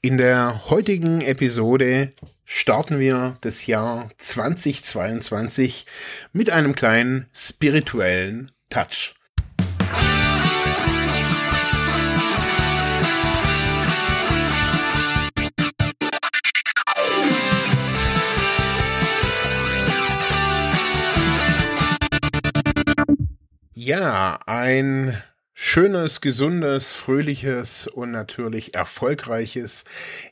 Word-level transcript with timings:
In 0.00 0.16
der 0.16 0.70
heutigen 0.70 1.22
Episode 1.22 2.12
starten 2.44 3.00
wir 3.00 3.34
das 3.40 3.66
Jahr 3.66 4.08
2022 4.18 5.86
mit 6.32 6.50
einem 6.50 6.76
kleinen 6.76 7.26
spirituellen 7.32 8.52
Touch. 8.70 9.16
Ja, 23.74 24.38
ein 24.46 25.20
schönes, 25.60 26.20
gesundes, 26.20 26.92
fröhliches 26.92 27.88
und 27.88 28.12
natürlich 28.12 28.76
erfolgreiches 28.76 29.82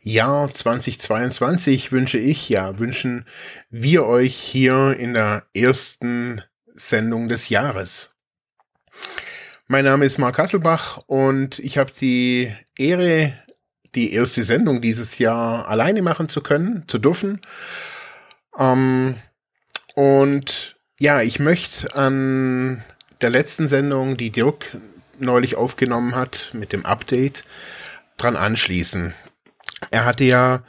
Jahr 0.01 0.55
2022 0.55 1.91
wünsche 1.91 2.19
ich, 2.19 2.48
ja, 2.48 2.79
wünschen 2.79 3.25
wir 3.69 4.07
euch 4.07 4.37
hier 4.37 4.95
in 4.97 5.15
der 5.15 5.43
ersten 5.53 6.43
Sendung 6.77 7.29
des 7.29 7.48
Jahres. 7.48 8.12
Mein 9.67 9.84
Name 9.84 10.05
ist 10.05 10.19
Mark 10.19 10.39
Hasselbach 10.39 11.03
und 11.09 11.59
ich 11.59 11.77
habe 11.77 11.91
die 11.91 12.55
Ehre, 12.79 13.33
die 13.97 14.12
erste 14.12 14.45
Sendung 14.45 14.81
dieses 14.81 15.19
Jahr 15.19 15.67
alleine 15.67 16.03
machen 16.03 16.29
zu 16.29 16.41
können, 16.41 16.84
zu 16.87 16.98
dürfen. 16.98 17.41
Ähm, 18.56 19.17
und 19.97 20.77
ja, 21.01 21.20
ich 21.20 21.41
möchte 21.41 21.97
an 21.97 22.84
der 23.23 23.31
letzten 23.31 23.67
Sendung, 23.67 24.17
die 24.17 24.31
Dirk 24.31 24.77
neulich 25.19 25.56
aufgenommen 25.56 26.15
hat 26.15 26.51
mit 26.52 26.73
dem 26.73 26.84
Update, 26.87 27.45
dran 28.16 28.37
anschließen. 28.37 29.15
Er 29.91 30.05
hatte 30.05 30.25
ja 30.25 30.65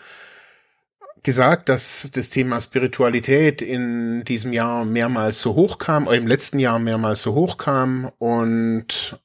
gesagt, 1.24 1.70
dass 1.70 2.10
das 2.14 2.30
Thema 2.30 2.62
Spiritualität 2.62 3.62
in 3.62 4.24
diesem 4.24 4.54
Jahr 4.54 4.86
mehrmals 4.86 5.42
so 5.42 5.56
hoch 5.56 5.78
kam, 5.78 6.08
oder 6.08 6.18
im 6.18 6.28
letzten 6.28 6.60
Jahr 6.60 6.80
mehrmals 6.80 7.22
so 7.22 7.34
hoch 7.34 7.58
kam 7.58 8.12
und 8.18 9.20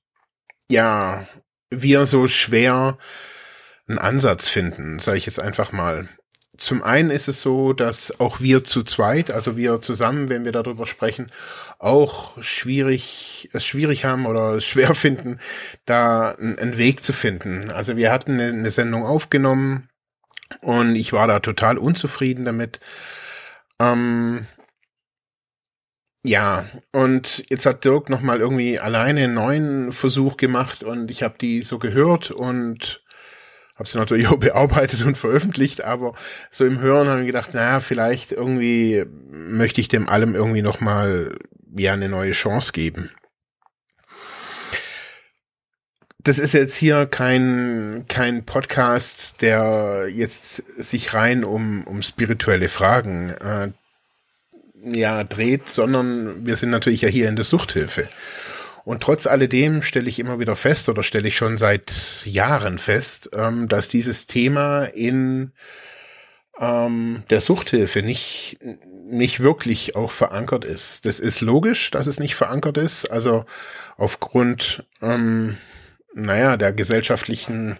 ja, 0.69 1.27
wir 1.70 2.06
so 2.06 2.27
schwer 2.28 2.98
einen 3.89 3.98
Ansatz 3.98 4.48
finden, 4.48 4.98
sage 4.98 5.19
ich 5.19 5.27
jetzt 5.27 5.41
einfach 5.41 5.73
mal 5.73 6.09
zum 6.58 6.83
einen 6.83 7.11
ist 7.11 7.28
es 7.28 7.41
so, 7.41 7.72
dass 7.72 8.20
auch 8.20 8.41
wir 8.41 8.62
zu 8.62 8.83
zweit, 8.83 9.31
also 9.31 9.56
wir 9.56 9.81
zusammen, 9.81 10.28
wenn 10.28 10.45
wir 10.45 10.53
darüber 10.53 10.86
sprechen, 10.86 11.28
auch 11.78 12.41
schwierig, 12.42 13.48
es 13.53 13.64
schwierig 13.64 14.05
haben 14.05 14.27
oder 14.27 14.61
schwer 14.61 14.94
finden, 14.94 15.39
da 15.86 16.33
einen 16.33 16.77
Weg 16.77 17.03
zu 17.03 17.12
finden. 17.12 17.70
Also 17.70 17.97
wir 17.97 18.12
hatten 18.12 18.39
eine 18.39 18.70
Sendung 18.70 19.05
aufgenommen 19.05 19.89
und 20.61 20.94
ich 20.94 21.12
war 21.12 21.27
da 21.27 21.41
total 21.41 21.78
unzufrieden 21.78 22.44
damit. 22.44 22.81
Ähm, 23.81 24.47
ja, 26.25 26.66
und 26.92 27.44
jetzt 27.50 27.66
hat 27.66 27.84
Dirk 27.84 28.09
nochmal 28.09 28.39
irgendwie 28.41 28.78
alleine 28.78 29.25
einen 29.25 29.34
neuen 29.34 29.92
Versuch 29.92 30.37
gemacht 30.37 30.84
und 30.84 31.11
ich 31.11 31.22
habe 31.25 31.37
die 31.41 31.62
so 31.62 31.81
gehört 31.81 32.31
und 32.31 33.02
habe 33.83 33.88
sie 33.88 33.98
natürlich 33.98 34.28
auch 34.28 34.36
bearbeitet 34.36 35.02
und 35.05 35.19
veröffentlicht, 35.19 35.83
aber 35.83 36.14
so 36.50 36.64
im 36.64 36.78
Hören 36.78 37.08
habe 37.08 37.20
ich 37.20 37.27
gedacht, 37.27 37.52
naja, 37.52 37.80
vielleicht 37.80 38.30
irgendwie 38.30 39.05
möchte 39.28 39.80
ich 39.80 39.88
dem 39.88 40.08
allem 40.08 40.36
irgendwie 40.36 40.62
nochmal 40.62 41.36
ja 41.77 41.92
eine 41.92 42.08
neue 42.08 42.30
Chance 42.30 42.70
geben. 42.72 43.10
Das 46.20 46.38
ist 46.38 46.55
jetzt 46.55 46.77
hier 46.77 47.06
kein, 47.06 48.05
kein 48.06 48.44
Podcast, 48.44 49.42
der 49.42 50.06
jetzt 50.08 50.62
sich 50.80 51.14
rein 51.14 51.42
um, 51.42 51.83
um 51.83 52.03
spirituelle 52.03 52.69
Fragen 52.69 53.30
äh, 53.30 53.72
ja, 54.84 55.25
dreht, 55.25 55.69
sondern 55.69 56.47
wir 56.47 56.55
sind 56.55 56.70
natürlich 56.70 57.03
ja 57.03 57.08
hier 57.08 57.28
in 57.28 57.34
der 57.34 57.44
Suchthilfe. 57.44 58.09
Und 58.84 59.03
trotz 59.03 59.26
alledem 59.26 59.82
stelle 59.82 60.09
ich 60.09 60.19
immer 60.19 60.38
wieder 60.38 60.56
fest 60.56 60.88
oder 60.88 61.03
stelle 61.03 61.28
ich 61.28 61.37
schon 61.37 61.56
seit 61.56 62.25
Jahren 62.25 62.78
fest, 62.78 63.31
ähm, 63.32 63.69
dass 63.69 63.88
dieses 63.88 64.26
Thema 64.26 64.84
in 64.84 65.53
ähm, 66.59 67.22
der 67.31 67.41
Suchthilfe 67.41 68.03
nicht, 68.03 68.59
nicht 69.04 69.41
wirklich 69.41 69.97
auch 69.97 70.12
verankert 70.12 70.65
ist. 70.65 71.04
Das 71.06 71.21
ist 71.21 71.41
logisch, 71.41 71.91
dass 71.91 72.06
es 72.06 72.19
nicht 72.19 72.34
verankert 72.34 72.76
ist. 72.76 73.06
Also 73.06 73.44
aufgrund, 73.97 74.84
ähm, 75.00 75.56
naja, 76.15 76.56
der 76.56 76.72
gesellschaftlichen 76.72 77.78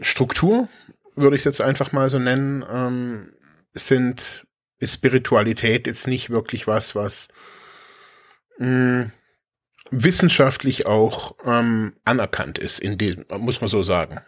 Struktur, 0.00 0.68
würde 1.14 1.36
ich 1.36 1.40
es 1.42 1.44
jetzt 1.44 1.60
einfach 1.60 1.92
mal 1.92 2.10
so 2.10 2.18
nennen, 2.18 2.64
ähm, 2.70 3.32
sind, 3.74 4.46
ist 4.78 4.94
Spiritualität 4.94 5.86
jetzt 5.86 6.06
nicht 6.06 6.30
wirklich 6.30 6.66
was, 6.66 6.94
was 6.94 7.28
mh, 8.58 9.10
wissenschaftlich 9.90 10.86
auch 10.86 11.36
ähm, 11.44 11.94
anerkannt 12.04 12.58
ist, 12.58 12.78
in 12.78 12.98
dem, 12.98 13.24
muss 13.38 13.60
man 13.60 13.68
so 13.68 13.82
sagen. 13.82 14.20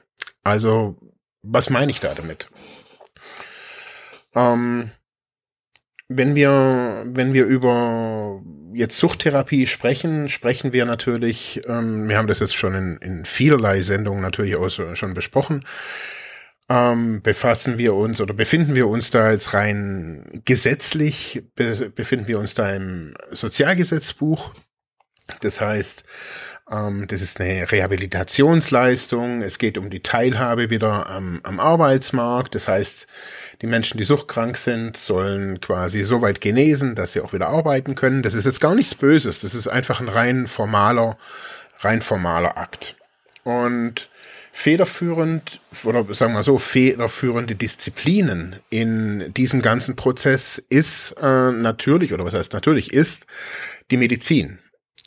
Also, 0.43 0.97
was 1.43 1.71
meine 1.71 1.91
ich 1.91 2.01
da 2.01 2.15
damit? 2.15 2.49
Ähm, 4.35 4.91
wenn 6.09 6.35
wir, 6.35 7.05
wenn 7.07 7.33
wir 7.33 7.45
über 7.47 8.43
jetzt 8.75 8.99
Suchttherapie 8.99 9.67
sprechen, 9.67 10.29
sprechen 10.29 10.73
wir 10.73 10.85
natürlich, 10.85 11.63
ähm, 11.67 12.09
wir 12.09 12.19
haben 12.19 12.27
das 12.27 12.41
jetzt 12.41 12.57
schon 12.57 12.75
in, 12.75 12.97
in 12.99 13.25
vielerlei 13.25 13.83
Sendungen 13.83 14.21
natürlich 14.21 14.57
auch 14.57 14.69
schon 14.69 15.15
besprochen, 15.15 15.65
ähm, 16.69 17.23
befassen 17.23 17.79
wir 17.79 17.95
uns 17.95 18.21
oder 18.21 18.35
befinden 18.35 18.75
wir 18.75 18.89
uns 18.89 19.11
da 19.11 19.31
jetzt 19.31 19.55
rein 19.55 20.25
gesetzlich, 20.45 21.43
be 21.55 21.91
befinden 21.95 22.27
wir 22.27 22.39
uns 22.39 22.55
da 22.55 22.75
im 22.75 23.15
Sozialgesetzbuch 23.31 24.55
das 25.41 25.61
heißt, 25.61 26.05
ähm, 26.71 27.07
das 27.09 27.21
ist 27.21 27.41
eine 27.41 27.71
Rehabilitationsleistung. 27.71 29.43
Es 29.43 29.59
geht 29.59 29.79
um 29.79 29.91
die 29.91 30.01
Teilhabe 30.01 30.71
wieder 30.71 31.09
am, 31.09 31.41
am 31.43 31.61
Arbeitsmarkt. 31.61 32.55
Das 32.55 32.69
heißt, 32.69 33.07
die 33.63 33.67
Menschen, 33.67 33.99
die 33.99 34.05
suchtkrank 34.05 34.57
sind, 34.57 34.97
sollen 34.97 35.61
quasi 35.61 36.03
so 36.03 36.23
weit 36.23 36.41
genesen, 36.41 36.95
dass 36.95 37.13
sie 37.13 37.21
auch 37.21 37.33
wieder 37.33 37.49
arbeiten 37.49 37.95
können. 37.95 38.23
Das 38.23 38.35
ist 38.35 38.45
jetzt 38.45 38.61
gar 38.61 38.75
nichts 38.75 38.95
Böses. 38.95 39.41
Das 39.41 39.55
ist 39.55 39.69
einfach 39.69 40.01
ein 40.01 40.09
rein 40.09 40.47
formaler, 40.47 41.17
rein 41.81 42.03
formaler 42.03 42.57
Akt. 42.57 42.97
Und 43.43 44.09
federführend 44.53 45.61
oder 45.83 46.07
sagen 46.15 46.33
wir 46.33 46.45
so 46.45 46.59
federführende 46.59 47.57
Disziplinen 47.57 48.57
in 48.71 49.35
diesem 49.35 49.63
ganzen 49.63 49.97
Prozess 49.97 50.63
ist 50.69 51.17
äh, 51.21 51.51
natürlich 51.51 52.15
oder 52.15 52.25
was 52.25 52.35
heißt 52.35 52.53
natürlich 52.53 52.93
ist 52.93 53.27
die 53.91 53.97
Medizin 53.97 54.61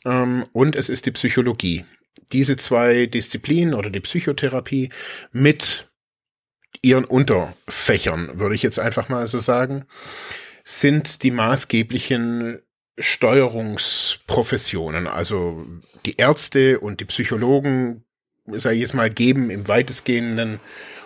ähm, 0.08 0.46
und 0.54 0.76
es 0.76 0.90
ist 0.90 1.06
die 1.06 1.12
Psychologie. 1.12 1.86
Diese 2.32 2.58
zwei 2.58 3.06
Disziplinen 3.06 3.76
oder 3.76 3.90
die 3.90 4.00
Psychotherapie 4.00 4.90
mit 5.32 5.90
ihren 6.82 7.06
Unterfächern, 7.06 8.40
würde 8.40 8.56
ich 8.56 8.64
jetzt 8.64 8.80
einfach 8.80 9.10
mal 9.10 9.28
so 9.28 9.40
sagen, 9.40 9.86
sind 10.64 11.22
die 11.24 11.32
maßgeblichen 11.32 12.60
Steuerungsprofessionen. 12.98 15.08
Also 15.08 15.66
die 16.06 16.18
Ärzte 16.18 16.80
und 16.80 17.00
die 17.00 17.06
Psychologen, 17.06 18.04
sage 18.46 18.76
ich 18.76 18.82
jetzt 18.82 18.94
mal, 18.94 19.10
geben 19.10 19.50
im 19.50 19.68
weitestgehenden 19.68 20.60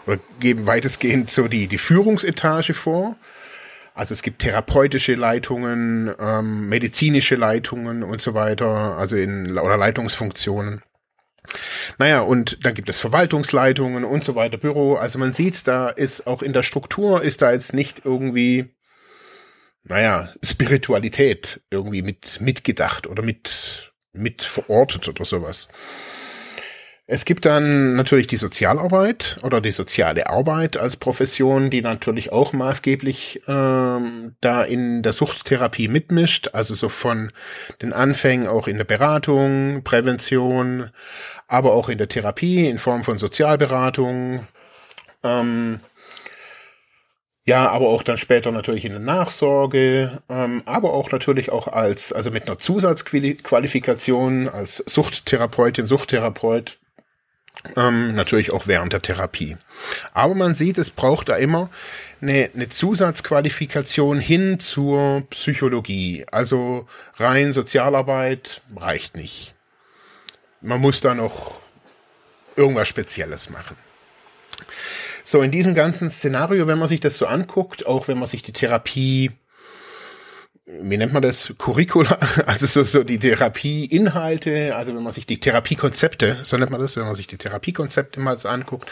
oder 0.08 0.20
geben 0.40 0.66
weitestgehend 0.66 1.30
so 1.30 1.48
die, 1.48 1.68
die 1.68 1.78
Führungsetage 1.78 2.74
vor 2.74 3.16
also 3.94 4.14
es 4.14 4.22
gibt 4.22 4.42
therapeutische 4.42 5.16
Leitungen, 5.16 6.14
ähm, 6.20 6.68
medizinische 6.68 7.36
Leitungen 7.36 8.04
und 8.04 8.22
so 8.22 8.34
weiter, 8.34 8.98
also 8.98 9.18
in 9.18 9.58
oder 9.58 9.78
Leitungsfunktionen. 9.78 10.82
Naja, 11.98 12.22
und 12.22 12.64
dann 12.66 12.74
gibt 12.74 12.88
es 12.90 13.00
Verwaltungsleitungen 13.00 14.04
und 14.04 14.24
so 14.24 14.36
weiter, 14.36 14.58
Büro. 14.58 14.96
Also 14.96 15.20
man 15.20 15.34
sieht, 15.34 15.68
da 15.68 15.90
ist 15.90 16.28
auch 16.28 16.42
in 16.42 16.54
der 16.54 16.64
Struktur 16.64 17.22
ist 17.22 17.42
da 17.42 17.52
jetzt 17.52 17.74
nicht 17.74 18.06
irgendwie, 18.06 18.74
naja, 19.84 20.34
Spiritualität 20.44 21.62
irgendwie 21.70 22.02
mit 22.02 22.40
mitgedacht 22.40 23.08
oder 23.08 23.24
mit 23.24 23.92
mit 24.14 24.44
verortet 24.44 25.08
oder 25.08 25.26
sowas. 25.26 25.68
Es 27.14 27.26
gibt 27.26 27.46
dann 27.46 27.98
natürlich 27.98 28.28
die 28.28 28.38
Sozialarbeit 28.38 29.36
oder 29.44 29.60
die 29.60 29.72
soziale 29.72 30.30
Arbeit 30.30 30.78
als 30.78 30.96
Profession, 30.96 31.70
die 31.70 31.82
natürlich 31.82 32.32
auch 32.32 32.54
maßgeblich 32.54 33.42
ähm, 33.50 34.36
da 34.40 34.64
in 34.64 35.02
der 35.02 35.12
Suchttherapie 35.12 35.90
mitmischt, 35.90 36.52
also 36.54 36.74
so 36.74 36.88
von 36.88 37.34
den 37.82 37.92
Anfängen 37.92 38.48
auch 38.48 38.70
in 38.70 38.78
der 38.78 38.86
Beratung, 38.86 39.84
Prävention, 39.84 40.90
aber 41.50 41.74
auch 41.74 41.90
in 41.90 41.98
der 41.98 42.08
Therapie 42.08 42.70
in 42.70 42.80
Form 42.80 43.04
von 43.04 43.18
Sozialberatung. 43.18 44.48
Ähm, 45.22 45.82
ja, 47.44 47.68
aber 47.68 47.90
auch 47.90 48.04
dann 48.04 48.16
später 48.16 48.54
natürlich 48.54 48.86
in 48.86 48.94
der 48.94 49.02
Nachsorge, 49.02 50.22
ähm, 50.30 50.64
aber 50.64 50.94
auch 50.94 51.12
natürlich 51.12 51.52
auch 51.52 51.68
als, 51.68 52.14
also 52.14 52.32
mit 52.32 52.48
einer 52.48 52.58
Zusatzqualifikation 52.58 54.48
als 54.48 54.78
Suchttherapeutin, 54.78 55.86
Suchttherapeut 55.86 56.78
ähm, 57.76 58.16
natürlich 58.16 58.52
auch 58.52 58.68
während 58.68 58.94
der 58.94 59.02
Therapie. 59.02 59.58
Aber 60.14 60.36
man 60.36 60.56
sieht, 60.56 60.78
es 60.78 60.90
braucht 60.90 61.30
da 61.30 61.36
immer 61.36 61.70
eine, 62.22 62.50
eine 62.54 62.70
Zusatzqualifikation 62.70 64.20
hin 64.20 64.60
zur 64.60 65.24
Psychologie. 65.30 66.26
Also 66.32 66.88
rein 67.18 67.54
Sozialarbeit 67.54 68.62
reicht 68.76 69.16
nicht. 69.16 69.54
Man 70.62 70.82
muss 70.82 71.02
da 71.02 71.14
noch 71.14 71.60
irgendwas 72.56 72.88
Spezielles 72.88 73.50
machen. 73.50 73.76
So, 75.24 75.42
in 75.42 75.52
diesem 75.52 75.76
ganzen 75.76 76.10
Szenario, 76.10 76.68
wenn 76.68 76.78
man 76.78 76.90
sich 76.90 77.00
das 77.00 77.18
so 77.18 77.26
anguckt, 77.26 77.86
auch 77.86 78.08
wenn 78.08 78.20
man 78.20 78.28
sich 78.28 78.44
die 78.44 78.54
Therapie 78.54 79.32
wie 80.80 80.98
nennt 80.98 81.14
man 81.14 81.22
das, 81.22 81.54
Curricula, 81.58 82.18
also 82.46 82.66
so, 82.66 82.84
so 82.84 83.04
die 83.04 83.20
Therapieinhalte, 83.20 84.76
also 84.76 84.96
wenn 84.96 85.04
man 85.04 85.14
sich 85.14 85.26
die 85.26 85.40
Therapiekonzepte, 85.40 86.40
so 86.44 86.58
nennt 86.58 86.72
man 86.72 86.80
das, 86.80 86.96
wenn 86.96 87.06
man 87.06 87.16
sich 87.16 87.28
die 87.28 87.38
Therapiekonzepte 87.38 88.20
mal 88.20 88.38
so 88.40 88.48
anguckt, 88.48 88.90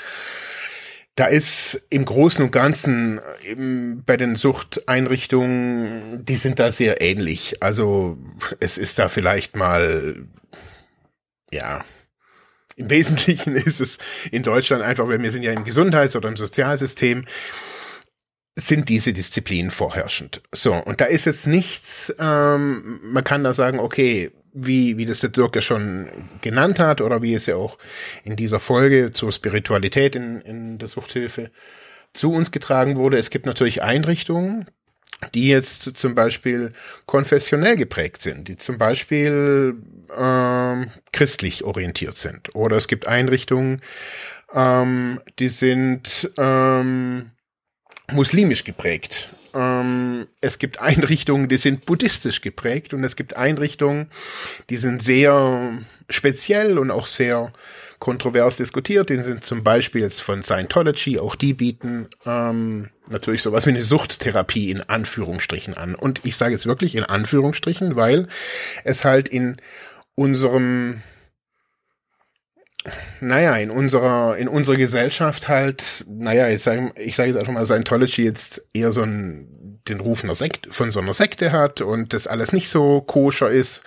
da 1.15 1.25
ist 1.25 1.81
im 1.89 2.05
Großen 2.05 2.45
und 2.45 2.51
Ganzen 2.51 3.19
eben 3.45 4.03
bei 4.05 4.15
den 4.15 4.35
Suchteinrichtungen, 4.37 6.23
die 6.23 6.37
sind 6.37 6.59
da 6.59 6.71
sehr 6.71 7.01
ähnlich. 7.01 7.61
Also 7.61 8.17
es 8.61 8.77
ist 8.77 8.99
da 8.99 9.09
vielleicht 9.09 9.55
mal, 9.55 10.27
ja, 11.51 11.83
im 12.77 12.89
Wesentlichen 12.89 13.55
ist 13.57 13.81
es 13.81 13.97
in 14.31 14.43
Deutschland 14.43 14.81
einfach, 14.81 15.07
weil 15.09 15.21
wir 15.21 15.31
sind 15.31 15.43
ja 15.43 15.51
im 15.51 15.65
Gesundheits- 15.65 16.15
oder 16.15 16.29
im 16.29 16.37
Sozialsystem, 16.37 17.25
sind 18.55 18.89
diese 18.89 19.13
Disziplinen 19.13 19.71
vorherrschend. 19.71 20.41
So, 20.51 20.73
und 20.73 21.01
da 21.01 21.05
ist 21.05 21.25
jetzt 21.25 21.47
nichts, 21.47 22.13
ähm, 22.19 22.99
man 23.03 23.23
kann 23.23 23.43
da 23.43 23.53
sagen, 23.53 23.79
okay, 23.79 24.31
wie, 24.53 24.97
wie 24.97 25.05
das 25.05 25.19
der 25.19 25.29
Dirk 25.29 25.55
ja 25.55 25.61
schon 25.61 26.09
genannt 26.41 26.79
hat 26.79 27.01
oder 27.01 27.21
wie 27.21 27.33
es 27.33 27.45
ja 27.45 27.55
auch 27.55 27.77
in 28.23 28.35
dieser 28.35 28.59
Folge 28.59 29.11
zur 29.11 29.31
Spiritualität 29.31 30.15
in, 30.15 30.41
in 30.41 30.77
der 30.77 30.87
Suchthilfe 30.87 31.51
zu 32.13 32.31
uns 32.31 32.51
getragen 32.51 32.95
wurde. 32.97 33.17
Es 33.17 33.29
gibt 33.29 33.45
natürlich 33.45 33.81
Einrichtungen, 33.81 34.65
die 35.33 35.49
jetzt 35.49 35.97
zum 35.97 36.15
Beispiel 36.15 36.73
konfessionell 37.05 37.75
geprägt 37.75 38.21
sind, 38.21 38.47
die 38.47 38.57
zum 38.57 38.77
Beispiel 38.77 39.75
ähm, 40.17 40.91
christlich 41.11 41.63
orientiert 41.63 42.17
sind. 42.17 42.55
Oder 42.55 42.77
es 42.77 42.87
gibt 42.87 43.07
Einrichtungen, 43.07 43.81
ähm, 44.53 45.19
die 45.37 45.49
sind 45.49 46.31
ähm, 46.37 47.31
muslimisch 48.11 48.63
geprägt. 48.63 49.29
Ähm, 49.53 50.27
es 50.41 50.59
gibt 50.59 50.79
Einrichtungen, 50.79 51.47
die 51.47 51.57
sind 51.57 51.85
buddhistisch 51.85 52.41
geprägt 52.41 52.93
und 52.93 53.03
es 53.03 53.15
gibt 53.15 53.35
Einrichtungen, 53.35 54.09
die 54.69 54.77
sind 54.77 55.03
sehr 55.03 55.73
speziell 56.09 56.77
und 56.77 56.91
auch 56.91 57.07
sehr 57.07 57.51
kontrovers 57.99 58.57
diskutiert. 58.57 59.09
Die 59.09 59.17
sind 59.17 59.43
zum 59.43 59.63
Beispiel 59.63 60.01
jetzt 60.01 60.21
von 60.21 60.43
Scientology, 60.43 61.19
auch 61.19 61.35
die 61.35 61.53
bieten 61.53 62.07
ähm, 62.25 62.89
natürlich 63.09 63.41
sowas 63.41 63.65
wie 63.65 63.71
eine 63.71 63.83
Suchttherapie 63.83 64.71
in 64.71 64.81
Anführungsstrichen 64.81 65.75
an. 65.75 65.95
Und 65.95 66.21
ich 66.23 66.35
sage 66.35 66.53
jetzt 66.53 66.65
wirklich 66.65 66.95
in 66.95 67.03
Anführungsstrichen, 67.03 67.95
weil 67.95 68.27
es 68.83 69.03
halt 69.03 69.27
in 69.27 69.57
unserem 70.15 71.01
naja, 73.19 73.57
in 73.57 73.71
unserer, 73.71 74.37
in 74.37 74.47
unserer 74.47 74.77
Gesellschaft 74.77 75.47
halt, 75.47 76.05
naja, 76.07 76.47
ich 76.49 76.61
sage 76.63 76.93
ich 76.97 77.15
sag 77.15 77.27
jetzt 77.27 77.37
einfach 77.37 77.53
mal, 77.53 77.65
Scientology 77.65 78.23
jetzt 78.23 78.63
eher 78.73 78.91
so 78.91 79.01
ein, 79.01 79.79
den 79.87 79.99
Ruf 79.99 80.23
einer 80.23 80.35
Sekte, 80.35 80.71
von 80.71 80.91
so 80.91 80.99
einer 80.99 81.13
Sekte 81.13 81.51
hat 81.51 81.81
und 81.81 82.13
das 82.13 82.27
alles 82.27 82.53
nicht 82.53 82.69
so 82.69 83.01
koscher 83.01 83.49
ist. 83.49 83.81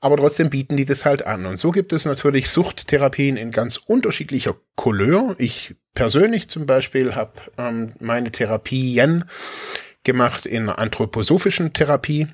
Aber 0.00 0.16
trotzdem 0.18 0.50
bieten 0.50 0.76
die 0.76 0.84
das 0.84 1.06
halt 1.06 1.26
an. 1.26 1.46
Und 1.46 1.56
so 1.56 1.70
gibt 1.70 1.92
es 1.94 2.04
natürlich 2.04 2.50
Suchttherapien 2.50 3.38
in 3.38 3.50
ganz 3.50 3.78
unterschiedlicher 3.78 4.54
Couleur. 4.76 5.34
Ich 5.38 5.76
persönlich 5.94 6.48
zum 6.48 6.66
Beispiel 6.66 7.14
habe 7.14 7.32
ähm, 7.56 7.94
meine 8.00 8.30
Therapien 8.30 9.24
gemacht 10.04 10.44
in 10.44 10.68
anthroposophischen 10.68 11.72
Therapie. 11.72 12.28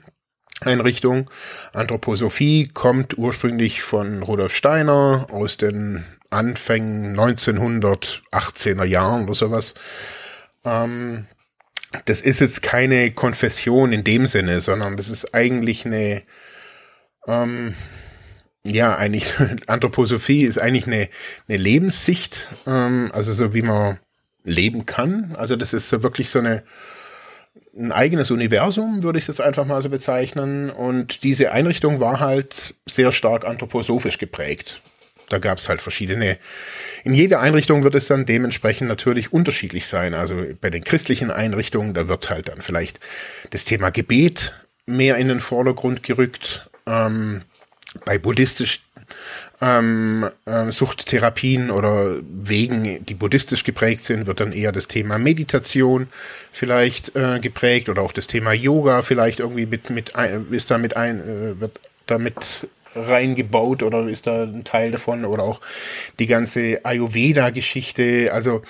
Einrichtung. 0.61 1.31
Anthroposophie 1.73 2.69
kommt 2.69 3.19
ursprünglich 3.19 3.83
von 3.83 4.23
Rudolf 4.23 4.55
Steiner 4.55 5.27
aus 5.31 5.57
den 5.57 6.05
Anfängen 6.31 7.19
1918er 7.19 8.85
Jahren 8.85 9.25
oder 9.25 9.35
sowas. 9.35 9.75
Ähm, 10.65 11.27
das 12.05 12.23
ist 12.23 12.41
jetzt 12.41 12.63
keine 12.63 13.11
Konfession 13.13 13.93
in 13.93 14.05
dem 14.05 14.27
Sinne, 14.27 14.61
sondern 14.61 14.97
das 14.97 15.09
ist 15.09 15.35
eigentlich 15.35 15.85
eine, 15.87 16.23
ähm, 17.27 17.75
ja, 18.65 18.97
eigentlich, 18.97 19.35
Anthroposophie 19.67 20.43
ist 20.43 20.59
eigentlich 20.59 20.87
eine, 20.87 21.09
eine 21.49 21.59
Lebenssicht, 21.59 22.49
ähm, 22.67 23.11
also 23.13 23.33
so 23.33 23.55
wie 23.55 23.63
man 23.63 23.99
leben 24.45 24.87
kann. 24.87 25.35
Also 25.37 25.57
das 25.57 25.75
ist 25.75 25.89
so 25.89 26.03
wirklich 26.03 26.31
so 26.31 26.39
eine, 26.39 26.63
ein 27.77 27.93
eigenes 27.93 28.31
Universum, 28.31 29.03
würde 29.03 29.19
ich 29.19 29.25
es 29.25 29.29
jetzt 29.29 29.41
einfach 29.41 29.65
mal 29.65 29.81
so 29.83 29.89
bezeichnen. 29.89 30.71
Und 30.71 31.23
diese 31.23 31.53
Einrichtung 31.53 32.01
war 32.01 32.21
halt 32.21 32.75
sehr 32.87 33.13
stark 33.13 33.45
anthroposophisch 33.45 34.19
geprägt. 34.19 34.83
Da 35.29 35.39
gab 35.39 35.59
es 35.59 35.69
halt 35.69 35.81
verschiedene. 35.81 36.39
In 37.05 37.15
jeder 37.15 37.41
Einrichtung 37.41 37.85
wird 37.85 37.95
es 37.95 38.09
dann 38.09 38.27
dementsprechend 38.27 38.89
natürlich 38.89 39.33
unterschiedlich 39.33 39.87
sein. 39.87 40.13
Also 40.13 40.45
bei 40.61 40.71
den 40.71 40.83
christlichen 40.83 41.31
Einrichtungen, 41.31 41.95
da 41.95 42.09
wird 42.09 42.29
halt 42.31 42.49
dann 42.49 42.61
vielleicht 42.61 42.99
das 43.51 43.65
Thema 43.65 43.91
Gebet 43.91 44.55
mehr 44.87 45.17
in 45.17 45.29
den 45.29 45.41
Vordergrund 45.41 46.03
gerückt. 46.03 46.69
Ähm, 46.87 47.43
bei 48.05 48.19
buddhistisch 48.19 48.81
ähm, 49.61 50.29
äh, 50.47 50.73
Suchttherapien 50.73 51.71
oder 51.71 52.17
Wegen, 52.23 53.05
die 53.05 53.15
buddhistisch 53.15 53.65
geprägt 53.65 54.05
sind, 54.05 54.27
wird 54.27 54.41
dann 54.41 54.53
eher 54.53 54.73
das 54.73 54.89
Thema 54.89 55.19
Meditation 55.19 56.09
vielleicht 56.53 57.15
äh, 57.17 57.41
geprägt 57.41 57.89
oder 57.89 58.03
auch 58.03 58.13
das 58.13 58.27
Thema 58.27 58.53
Yoga 58.53 59.03
vielleicht 59.03 59.41
irgendwie 59.41 59.67
mit, 59.67 59.91
mit 59.91 60.17
ein, 60.17 60.47
ist 60.51 60.71
da 60.71 60.79
mit 60.79 60.97
ein, 60.97 61.21
äh, 61.21 61.61
wird 61.61 61.79
damit 62.07 62.69
reingebaut 62.95 63.83
oder 63.83 64.09
ist 64.09 64.27
da 64.27 64.43
ein 64.45 64.65
Teil 64.65 64.91
davon 64.91 65.25
oder 65.25 65.45
auch 65.45 65.61
die 66.19 66.27
ganze 66.27 66.85
Ayurveda-Geschichte, 66.85 68.31
also 68.33 68.63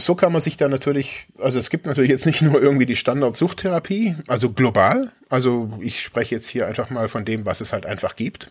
so 0.00 0.14
kann 0.14 0.32
man 0.32 0.40
sich 0.40 0.56
da 0.56 0.68
natürlich, 0.68 1.26
also 1.38 1.58
es 1.58 1.70
gibt 1.70 1.86
natürlich 1.86 2.10
jetzt 2.10 2.26
nicht 2.26 2.42
nur 2.42 2.60
irgendwie 2.60 2.86
die 2.86 2.96
Standard-Suchttherapie, 2.96 4.16
also 4.26 4.50
global, 4.50 5.12
also 5.28 5.70
ich 5.80 6.02
spreche 6.02 6.34
jetzt 6.34 6.48
hier 6.48 6.66
einfach 6.66 6.90
mal 6.90 7.08
von 7.08 7.24
dem, 7.24 7.46
was 7.46 7.60
es 7.60 7.72
halt 7.72 7.86
einfach 7.86 8.16
gibt. 8.16 8.50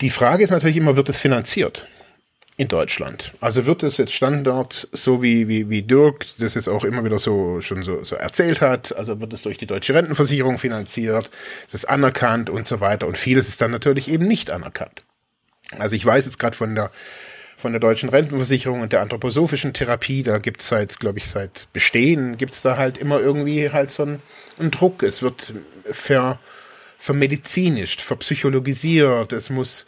Die 0.00 0.10
Frage 0.10 0.44
ist 0.44 0.50
natürlich 0.50 0.76
immer, 0.76 0.96
wird 0.96 1.08
es 1.08 1.18
finanziert? 1.18 1.86
in 2.58 2.68
Deutschland. 2.68 3.32
Also 3.40 3.64
wird 3.66 3.82
es 3.82 3.96
jetzt 3.96 4.12
Standard, 4.12 4.86
so 4.92 5.22
wie, 5.22 5.48
wie, 5.48 5.70
wie 5.70 5.82
Dirk 5.82 6.26
das 6.38 6.54
jetzt 6.54 6.68
auch 6.68 6.84
immer 6.84 7.02
wieder 7.02 7.18
so 7.18 7.60
schon 7.60 7.82
so, 7.82 8.04
so 8.04 8.14
erzählt 8.14 8.60
hat, 8.60 8.94
also 8.94 9.20
wird 9.20 9.32
es 9.32 9.42
durch 9.42 9.56
die 9.56 9.66
deutsche 9.66 9.94
Rentenversicherung 9.94 10.58
finanziert, 10.58 11.30
es 11.66 11.74
ist 11.74 11.86
anerkannt 11.86 12.50
und 12.50 12.68
so 12.68 12.80
weiter. 12.80 13.06
Und 13.06 13.16
vieles 13.16 13.48
ist 13.48 13.60
dann 13.62 13.70
natürlich 13.70 14.08
eben 14.08 14.28
nicht 14.28 14.50
anerkannt. 14.50 15.02
Also 15.78 15.96
ich 15.96 16.04
weiß 16.04 16.26
jetzt 16.26 16.38
gerade 16.38 16.56
von 16.56 16.74
der 16.74 16.90
von 17.62 17.72
der 17.72 17.80
deutschen 17.80 18.08
Rentenversicherung 18.08 18.80
und 18.80 18.92
der 18.92 19.00
anthroposophischen 19.00 19.72
Therapie, 19.72 20.24
da 20.24 20.38
gibt 20.38 20.60
es 20.60 20.68
seit, 20.68 20.98
glaube 20.98 21.18
ich, 21.18 21.28
seit 21.28 21.68
Bestehen, 21.72 22.36
gibt 22.36 22.54
es 22.54 22.60
da 22.60 22.76
halt 22.76 22.98
immer 22.98 23.20
irgendwie 23.20 23.70
halt 23.70 23.92
so 23.92 24.02
einen, 24.02 24.20
einen 24.58 24.72
Druck. 24.72 25.04
Es 25.04 25.22
wird 25.22 25.54
ver, 25.90 26.40
vermedizinisch, 26.98 27.98
verpsychologisiert, 27.98 29.32
es 29.32 29.48
muss 29.48 29.86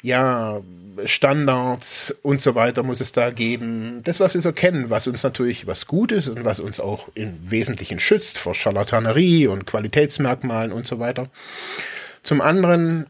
ja 0.00 0.62
Standards 1.04 2.14
und 2.22 2.40
so 2.40 2.54
weiter 2.54 2.82
muss 2.82 3.02
es 3.02 3.12
da 3.12 3.30
geben. 3.30 4.00
Das, 4.04 4.18
was 4.18 4.32
wir 4.32 4.40
so 4.40 4.52
kennen, 4.52 4.88
was 4.88 5.06
uns 5.06 5.22
natürlich 5.22 5.66
was 5.66 5.86
gut 5.86 6.10
ist 6.10 6.28
und 6.28 6.46
was 6.46 6.58
uns 6.58 6.80
auch 6.80 7.10
im 7.14 7.38
Wesentlichen 7.50 8.00
schützt 8.00 8.38
vor 8.38 8.54
Charlatanerie 8.54 9.46
und 9.46 9.66
Qualitätsmerkmalen 9.66 10.72
und 10.72 10.86
so 10.86 10.98
weiter. 11.00 11.28
Zum 12.22 12.40
anderen 12.40 13.06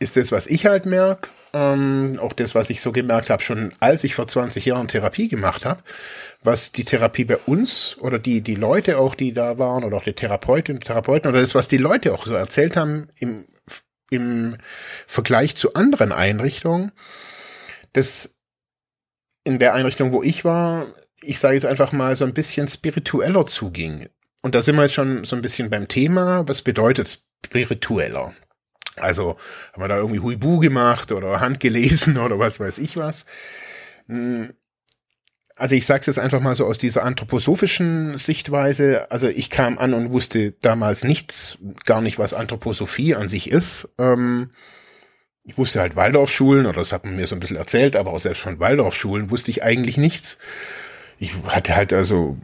ist 0.00 0.16
das, 0.16 0.32
was 0.32 0.48
ich 0.48 0.66
halt 0.66 0.86
merke, 0.86 1.28
ähm, 1.52 2.18
auch 2.20 2.32
das, 2.32 2.54
was 2.54 2.70
ich 2.70 2.80
so 2.80 2.92
gemerkt 2.92 3.30
habe, 3.30 3.42
schon 3.42 3.72
als 3.80 4.04
ich 4.04 4.14
vor 4.14 4.28
20 4.28 4.64
Jahren 4.64 4.88
Therapie 4.88 5.28
gemacht 5.28 5.64
habe, 5.64 5.82
was 6.42 6.72
die 6.72 6.84
Therapie 6.84 7.24
bei 7.24 7.36
uns 7.36 7.96
oder 7.98 8.18
die, 8.18 8.40
die 8.40 8.54
Leute 8.54 8.98
auch, 8.98 9.14
die 9.14 9.32
da 9.32 9.58
waren, 9.58 9.84
oder 9.84 9.96
auch 9.96 10.04
die 10.04 10.12
Therapeutinnen 10.12 10.80
und 10.80 10.86
Therapeuten, 10.86 11.30
oder 11.30 11.40
das, 11.40 11.54
was 11.54 11.68
die 11.68 11.78
Leute 11.78 12.14
auch 12.14 12.26
so 12.26 12.34
erzählt 12.34 12.76
haben 12.76 13.08
im, 13.16 13.44
im 14.10 14.56
Vergleich 15.06 15.56
zu 15.56 15.74
anderen 15.74 16.12
Einrichtungen, 16.12 16.92
das 17.92 18.34
in 19.44 19.58
der 19.58 19.74
Einrichtung, 19.74 20.12
wo 20.12 20.22
ich 20.22 20.44
war, 20.44 20.86
ich 21.20 21.40
sage 21.40 21.54
jetzt 21.54 21.66
einfach 21.66 21.92
mal, 21.92 22.16
so 22.16 22.24
ein 22.24 22.34
bisschen 22.34 22.68
spiritueller 22.68 23.46
zuging. 23.46 24.08
Und 24.42 24.54
da 24.54 24.62
sind 24.62 24.76
wir 24.76 24.82
jetzt 24.82 24.94
schon 24.94 25.24
so 25.24 25.34
ein 25.34 25.42
bisschen 25.42 25.70
beim 25.70 25.88
Thema, 25.88 26.46
was 26.46 26.62
bedeutet 26.62 27.20
spiritueller? 27.44 28.34
Also 28.98 29.36
haben 29.72 29.82
wir 29.82 29.88
da 29.88 29.96
irgendwie 29.96 30.20
Huibu 30.20 30.58
gemacht 30.58 31.12
oder 31.12 31.40
Hand 31.40 31.60
gelesen 31.60 32.18
oder 32.18 32.38
was 32.38 32.60
weiß 32.60 32.78
ich 32.78 32.96
was. 32.96 33.24
Hm, 34.08 34.52
also 35.58 35.74
ich 35.74 35.86
sage 35.86 36.00
es 36.00 36.06
jetzt 36.06 36.20
einfach 36.20 36.40
mal 36.40 36.54
so 36.54 36.66
aus 36.66 36.78
dieser 36.78 37.02
anthroposophischen 37.02 38.16
Sichtweise. 38.16 39.10
Also 39.10 39.28
ich 39.28 39.50
kam 39.50 39.76
an 39.76 39.92
und 39.92 40.12
wusste 40.12 40.52
damals 40.52 41.02
nichts, 41.02 41.58
gar 41.84 42.00
nicht, 42.00 42.18
was 42.18 42.32
Anthroposophie 42.32 43.16
an 43.16 43.28
sich 43.28 43.50
ist. 43.50 43.88
Ähm, 43.98 44.50
ich 45.42 45.58
wusste 45.58 45.80
halt 45.80 45.96
Waldorfschulen, 45.96 46.66
oder 46.66 46.78
das 46.78 46.92
hat 46.92 47.04
man 47.04 47.16
mir 47.16 47.26
so 47.26 47.34
ein 47.34 47.40
bisschen 47.40 47.56
erzählt, 47.56 47.96
aber 47.96 48.12
auch 48.12 48.20
selbst 48.20 48.42
von 48.42 48.60
Waldorfschulen 48.60 49.30
wusste 49.30 49.50
ich 49.50 49.62
eigentlich 49.64 49.96
nichts. 49.96 50.38
Ich 51.18 51.32
hatte 51.48 51.74
halt 51.74 51.92
also, 51.92 52.36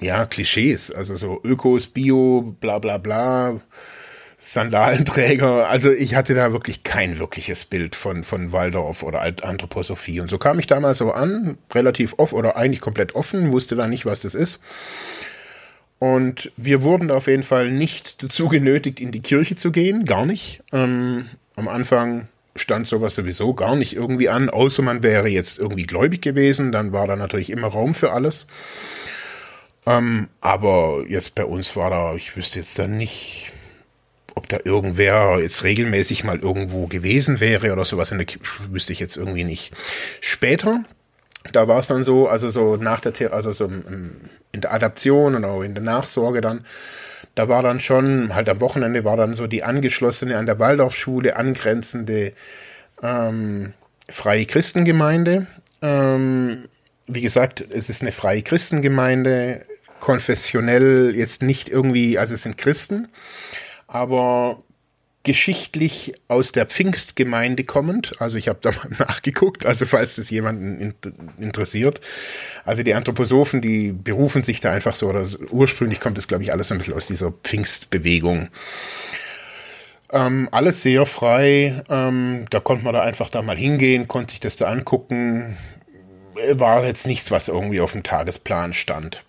ja, 0.00 0.24
Klischees, 0.24 0.90
also 0.90 1.16
so 1.16 1.40
Ökos, 1.44 1.88
Bio, 1.88 2.56
bla 2.58 2.78
bla 2.78 2.96
bla, 2.96 3.60
Sandalenträger. 4.44 5.68
Also 5.68 5.92
ich 5.92 6.16
hatte 6.16 6.34
da 6.34 6.52
wirklich 6.52 6.82
kein 6.82 7.20
wirkliches 7.20 7.64
Bild 7.64 7.94
von, 7.94 8.24
von 8.24 8.50
Waldorf 8.50 9.04
oder 9.04 9.22
Anthroposophie. 9.22 10.20
Und 10.20 10.28
so 10.30 10.38
kam 10.38 10.58
ich 10.58 10.66
damals 10.66 10.98
so 10.98 11.12
an, 11.12 11.58
relativ 11.72 12.14
offen 12.16 12.34
oder 12.34 12.56
eigentlich 12.56 12.80
komplett 12.80 13.14
offen, 13.14 13.52
wusste 13.52 13.76
da 13.76 13.86
nicht, 13.86 14.04
was 14.04 14.22
das 14.22 14.34
ist. 14.34 14.60
Und 16.00 16.50
wir 16.56 16.82
wurden 16.82 17.12
auf 17.12 17.28
jeden 17.28 17.44
Fall 17.44 17.70
nicht 17.70 18.24
dazu 18.24 18.48
genötigt, 18.48 18.98
in 18.98 19.12
die 19.12 19.22
Kirche 19.22 19.54
zu 19.54 19.70
gehen, 19.70 20.04
gar 20.04 20.26
nicht. 20.26 20.60
Ähm, 20.72 21.28
am 21.54 21.68
Anfang 21.68 22.26
stand 22.56 22.88
sowas 22.88 23.14
sowieso 23.14 23.54
gar 23.54 23.76
nicht 23.76 23.94
irgendwie 23.94 24.28
an, 24.28 24.50
außer 24.50 24.82
man 24.82 25.04
wäre 25.04 25.28
jetzt 25.28 25.60
irgendwie 25.60 25.86
gläubig 25.86 26.20
gewesen, 26.20 26.72
dann 26.72 26.92
war 26.92 27.06
da 27.06 27.14
natürlich 27.14 27.50
immer 27.50 27.68
Raum 27.68 27.94
für 27.94 28.10
alles. 28.12 28.46
Ähm, 29.86 30.26
aber 30.40 31.04
jetzt 31.08 31.36
bei 31.36 31.44
uns 31.44 31.76
war 31.76 31.90
da, 31.90 32.16
ich 32.16 32.36
wüsste 32.36 32.58
jetzt 32.58 32.76
dann 32.80 32.98
nicht, 32.98 33.52
da 34.52 34.58
irgendwer 34.64 35.38
jetzt 35.40 35.64
regelmäßig 35.64 36.24
mal 36.24 36.38
irgendwo 36.38 36.86
gewesen 36.86 37.40
wäre 37.40 37.72
oder 37.72 37.84
sowas, 37.84 38.14
wüsste 38.70 38.92
ich 38.92 39.00
jetzt 39.00 39.16
irgendwie 39.16 39.44
nicht. 39.44 39.72
Später, 40.20 40.84
da 41.52 41.68
war 41.68 41.78
es 41.78 41.86
dann 41.86 42.04
so, 42.04 42.28
also 42.28 42.50
so 42.50 42.76
nach 42.76 43.00
der, 43.00 43.32
also 43.32 43.52
so 43.52 43.64
in 43.66 44.60
der 44.60 44.72
Adaption 44.72 45.34
und 45.34 45.44
auch 45.44 45.62
in 45.62 45.74
der 45.74 45.82
Nachsorge 45.82 46.40
dann, 46.40 46.64
da 47.34 47.48
war 47.48 47.62
dann 47.62 47.80
schon, 47.80 48.34
halt 48.34 48.48
am 48.48 48.60
Wochenende 48.60 49.04
war 49.04 49.16
dann 49.16 49.34
so 49.34 49.46
die 49.46 49.64
angeschlossene 49.64 50.36
an 50.36 50.46
der 50.46 50.58
Waldorfschule 50.58 51.36
angrenzende 51.36 52.32
ähm, 53.02 53.72
freie 54.08 54.44
Christengemeinde. 54.44 55.46
Ähm, 55.80 56.68
wie 57.06 57.22
gesagt, 57.22 57.64
es 57.70 57.88
ist 57.88 58.02
eine 58.02 58.12
freie 58.12 58.42
Christengemeinde, 58.42 59.64
konfessionell 60.00 61.14
jetzt 61.14 61.42
nicht 61.42 61.68
irgendwie, 61.68 62.18
also 62.18 62.34
es 62.34 62.42
sind 62.42 62.58
Christen, 62.58 63.08
aber 63.92 64.62
geschichtlich 65.22 66.14
aus 66.26 66.50
der 66.50 66.66
Pfingstgemeinde 66.66 67.62
kommend. 67.62 68.14
Also 68.20 68.38
ich 68.38 68.48
habe 68.48 68.58
da 68.62 68.70
mal 68.70 68.88
nachgeguckt, 68.98 69.66
also 69.66 69.84
falls 69.84 70.16
das 70.16 70.30
jemanden 70.30 70.94
interessiert. 71.38 72.00
Also 72.64 72.82
die 72.82 72.94
Anthroposophen, 72.94 73.60
die 73.60 73.92
berufen 73.92 74.42
sich 74.42 74.60
da 74.60 74.72
einfach 74.72 74.96
so, 74.96 75.08
oder 75.08 75.28
ursprünglich 75.50 76.00
kommt 76.00 76.16
das, 76.16 76.26
glaube 76.26 76.42
ich, 76.42 76.52
alles 76.52 76.72
ein 76.72 76.78
bisschen 76.78 76.94
aus 76.94 77.06
dieser 77.06 77.30
Pfingstbewegung. 77.30 78.48
Ähm, 80.10 80.48
alles 80.50 80.82
sehr 80.82 81.06
frei. 81.06 81.84
Ähm, 81.88 82.46
da 82.50 82.60
konnte 82.60 82.84
man 82.84 82.94
da 82.94 83.02
einfach 83.02 83.28
da 83.28 83.42
mal 83.42 83.56
hingehen, 83.56 84.08
konnte 84.08 84.32
sich 84.32 84.40
das 84.40 84.56
da 84.56 84.68
angucken. 84.68 85.56
War 86.52 86.84
jetzt 86.84 87.06
nichts, 87.06 87.30
was 87.30 87.48
irgendwie 87.48 87.80
auf 87.80 87.92
dem 87.92 88.02
Tagesplan 88.02 88.72
stand. 88.72 89.22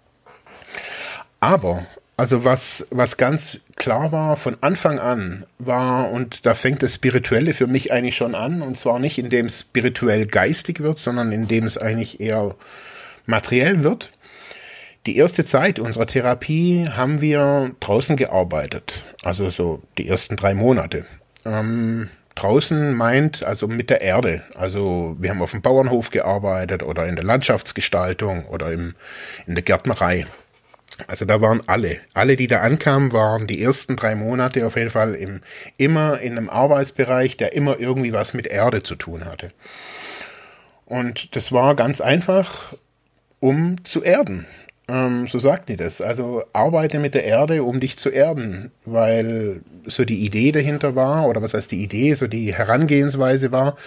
Aber 1.41 1.85
also 2.15 2.45
was, 2.45 2.85
was 2.91 3.17
ganz 3.17 3.57
klar 3.75 4.11
war 4.11 4.37
von 4.37 4.57
Anfang 4.61 4.99
an 4.99 5.45
war, 5.57 6.11
und 6.11 6.45
da 6.45 6.53
fängt 6.53 6.83
das 6.83 6.95
Spirituelle 6.95 7.53
für 7.53 7.67
mich 7.67 7.91
eigentlich 7.91 8.15
schon 8.15 8.35
an, 8.35 8.61
und 8.61 8.77
zwar 8.77 8.99
nicht 8.99 9.17
indem 9.17 9.47
es 9.47 9.61
spirituell 9.61 10.27
geistig 10.27 10.81
wird, 10.81 10.97
sondern 10.97 11.31
indem 11.31 11.65
es 11.65 11.77
eigentlich 11.77 12.19
eher 12.19 12.55
materiell 13.25 13.83
wird. 13.83 14.11
Die 15.05 15.17
erste 15.17 15.43
Zeit 15.43 15.79
unserer 15.79 16.07
Therapie 16.07 16.87
haben 16.87 17.19
wir 17.19 17.71
draußen 17.79 18.15
gearbeitet, 18.15 19.03
also 19.21 19.49
so 19.49 19.81
die 19.97 20.07
ersten 20.07 20.37
drei 20.37 20.53
Monate. 20.53 21.05
Ähm, 21.45 22.09
draußen 22.35 22.93
meint 22.93 23.43
also 23.43 23.67
mit 23.67 23.89
der 23.89 24.01
Erde. 24.01 24.43
Also 24.55 25.17
wir 25.19 25.31
haben 25.31 25.41
auf 25.41 25.51
dem 25.51 25.61
Bauernhof 25.61 26.09
gearbeitet 26.09 26.83
oder 26.83 27.05
in 27.05 27.15
der 27.15 27.25
Landschaftsgestaltung 27.25 28.45
oder 28.45 28.71
im, 28.71 28.95
in 29.45 29.55
der 29.55 29.63
Gärtnerei. 29.63 30.25
Also 31.07 31.25
da 31.25 31.41
waren 31.41 31.61
alle. 31.67 31.99
Alle, 32.13 32.35
die 32.35 32.47
da 32.47 32.61
ankamen, 32.61 33.13
waren 33.13 33.47
die 33.47 33.61
ersten 33.61 33.95
drei 33.95 34.15
Monate 34.15 34.65
auf 34.65 34.75
jeden 34.75 34.89
Fall 34.89 35.15
im, 35.15 35.41
immer 35.77 36.19
in 36.19 36.37
einem 36.37 36.49
Arbeitsbereich, 36.49 37.37
der 37.37 37.53
immer 37.53 37.79
irgendwie 37.79 38.13
was 38.13 38.33
mit 38.33 38.47
Erde 38.47 38.83
zu 38.83 38.95
tun 38.95 39.25
hatte. 39.25 39.51
Und 40.85 41.35
das 41.35 41.51
war 41.51 41.75
ganz 41.75 42.01
einfach, 42.01 42.75
um 43.39 43.83
zu 43.83 44.03
erden. 44.03 44.45
Ähm, 44.87 45.27
so 45.27 45.39
sagt 45.39 45.69
die 45.69 45.77
das. 45.77 46.01
Also 46.01 46.43
arbeite 46.53 46.99
mit 46.99 47.15
der 47.15 47.23
Erde, 47.23 47.63
um 47.63 47.79
dich 47.79 47.97
zu 47.97 48.09
erden, 48.09 48.71
weil 48.85 49.61
so 49.85 50.05
die 50.05 50.25
Idee 50.25 50.51
dahinter 50.51 50.95
war, 50.95 51.27
oder 51.27 51.41
was 51.41 51.53
heißt 51.53 51.71
die 51.71 51.83
Idee, 51.83 52.13
so 52.15 52.27
die 52.27 52.53
Herangehensweise 52.53 53.51
war, 53.51 53.77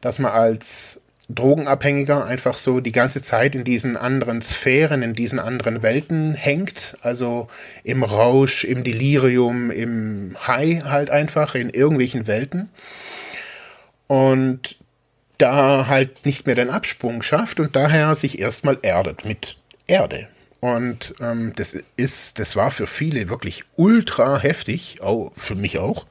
dass 0.00 0.18
man 0.18 0.32
als 0.32 1.00
Drogenabhängiger 1.34 2.24
einfach 2.24 2.58
so 2.58 2.80
die 2.80 2.92
ganze 2.92 3.22
Zeit 3.22 3.54
in 3.54 3.64
diesen 3.64 3.96
anderen 3.96 4.42
Sphären, 4.42 5.02
in 5.02 5.14
diesen 5.14 5.38
anderen 5.38 5.82
Welten 5.82 6.34
hängt. 6.34 6.96
Also 7.00 7.48
im 7.84 8.02
Rausch, 8.02 8.64
im 8.64 8.84
Delirium, 8.84 9.70
im 9.70 10.36
High 10.46 10.84
halt 10.84 11.10
einfach, 11.10 11.54
in 11.54 11.70
irgendwelchen 11.70 12.26
Welten. 12.26 12.68
Und 14.06 14.76
da 15.38 15.88
halt 15.88 16.24
nicht 16.24 16.46
mehr 16.46 16.54
den 16.54 16.70
Absprung 16.70 17.22
schafft 17.22 17.58
und 17.58 17.74
daher 17.74 18.14
sich 18.14 18.38
erstmal 18.38 18.78
erdet 18.82 19.24
mit 19.24 19.56
Erde. 19.86 20.28
Und 20.60 21.14
ähm, 21.20 21.52
das 21.56 21.76
ist, 21.96 22.38
das 22.38 22.54
war 22.54 22.70
für 22.70 22.86
viele 22.86 23.28
wirklich 23.28 23.64
ultra 23.74 24.38
heftig, 24.38 25.00
auch 25.02 25.32
für 25.36 25.56
mich 25.56 25.78
auch. 25.78 26.06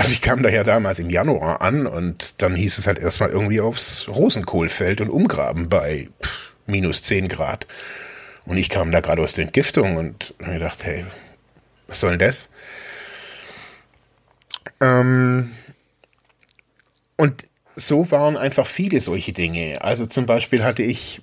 Also 0.00 0.12
ich 0.12 0.22
kam 0.22 0.42
da 0.42 0.48
ja 0.48 0.62
damals 0.62 0.98
im 0.98 1.10
Januar 1.10 1.60
an 1.60 1.86
und 1.86 2.40
dann 2.40 2.54
hieß 2.54 2.78
es 2.78 2.86
halt 2.86 2.98
erstmal 2.98 3.28
irgendwie 3.28 3.60
aufs 3.60 4.08
Rosenkohlfeld 4.08 5.02
und 5.02 5.10
umgraben 5.10 5.68
bei 5.68 6.08
pff, 6.22 6.54
minus 6.64 7.02
10 7.02 7.28
Grad. 7.28 7.66
Und 8.46 8.56
ich 8.56 8.70
kam 8.70 8.92
da 8.92 9.00
gerade 9.00 9.20
aus 9.20 9.34
der 9.34 9.44
Entgiftung 9.44 9.98
und 9.98 10.32
mir 10.38 10.54
gedacht, 10.54 10.84
hey, 10.84 11.04
was 11.86 12.00
soll 12.00 12.16
denn 12.16 12.18
das? 12.20 12.48
Ähm, 14.80 15.50
und 17.18 17.44
so 17.76 18.10
waren 18.10 18.38
einfach 18.38 18.66
viele 18.66 19.02
solche 19.02 19.34
Dinge. 19.34 19.84
Also 19.84 20.06
zum 20.06 20.24
Beispiel 20.24 20.64
hatte 20.64 20.82
ich 20.82 21.20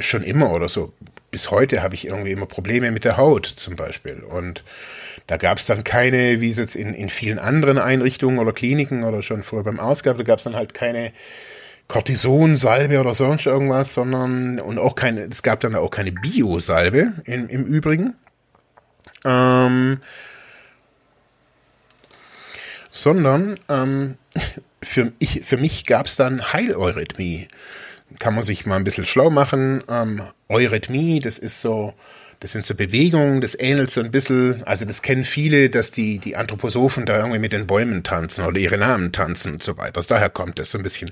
schon 0.00 0.24
immer 0.24 0.50
oder 0.50 0.68
so, 0.68 0.92
bis 1.30 1.50
heute 1.50 1.82
habe 1.82 1.94
ich 1.94 2.06
irgendwie 2.06 2.32
immer 2.32 2.46
Probleme 2.46 2.90
mit 2.90 3.04
der 3.04 3.16
Haut 3.16 3.46
zum 3.46 3.76
Beispiel. 3.76 4.22
Und 4.22 4.64
da 5.26 5.36
gab 5.36 5.58
es 5.58 5.66
dann 5.66 5.84
keine, 5.84 6.40
wie 6.40 6.50
es 6.50 6.56
jetzt 6.56 6.76
in, 6.76 6.94
in 6.94 7.08
vielen 7.08 7.38
anderen 7.38 7.78
Einrichtungen 7.78 8.38
oder 8.38 8.52
Kliniken 8.52 9.04
oder 9.04 9.22
schon 9.22 9.42
vorher 9.42 9.64
beim 9.64 9.80
Arzt 9.80 10.02
gab, 10.02 10.16
da 10.16 10.24
gab 10.24 10.38
es 10.38 10.44
dann 10.44 10.56
halt 10.56 10.74
keine 10.74 11.12
Cortisonsalbe 11.88 13.00
oder 13.00 13.14
sonst 13.14 13.46
irgendwas, 13.46 13.94
sondern 13.94 14.60
und 14.60 14.78
auch 14.78 14.94
keine, 14.94 15.22
es 15.22 15.42
gab 15.42 15.60
dann 15.60 15.74
auch 15.74 15.90
keine 15.90 16.12
Biosalbe 16.12 17.14
im, 17.24 17.48
im 17.48 17.64
Übrigen. 17.64 18.14
Ähm, 19.24 19.98
sondern 22.90 23.58
ähm, 23.68 24.16
für, 24.82 25.12
ich, 25.18 25.42
für 25.44 25.56
mich 25.56 25.86
gab 25.86 26.06
es 26.06 26.16
dann 26.16 26.52
Heileurythmie. 26.52 27.48
Kann 28.18 28.34
man 28.34 28.42
sich 28.42 28.66
mal 28.66 28.76
ein 28.76 28.84
bisschen 28.84 29.06
schlau 29.06 29.30
machen. 29.30 29.82
Ähm, 29.88 30.22
Eurythmie, 30.48 31.20
das 31.20 31.38
ist 31.38 31.60
so 31.60 31.94
das 32.40 32.52
sind 32.52 32.64
so 32.64 32.74
Bewegungen, 32.74 33.42
das 33.42 33.54
ähnelt 33.58 33.90
so 33.90 34.00
ein 34.00 34.10
bisschen, 34.10 34.64
also 34.64 34.86
das 34.86 35.02
kennen 35.02 35.26
viele, 35.26 35.68
dass 35.68 35.90
die, 35.90 36.18
die 36.18 36.36
Anthroposophen 36.36 37.04
da 37.04 37.18
irgendwie 37.18 37.38
mit 37.38 37.52
den 37.52 37.66
Bäumen 37.66 38.02
tanzen 38.02 38.46
oder 38.46 38.58
ihre 38.58 38.78
Namen 38.78 39.12
tanzen 39.12 39.52
und 39.52 39.62
so 39.62 39.76
weiter. 39.76 40.00
Aus 40.00 40.06
daher 40.06 40.30
kommt 40.30 40.58
das 40.58 40.70
so 40.70 40.78
ein 40.78 40.82
bisschen. 40.82 41.10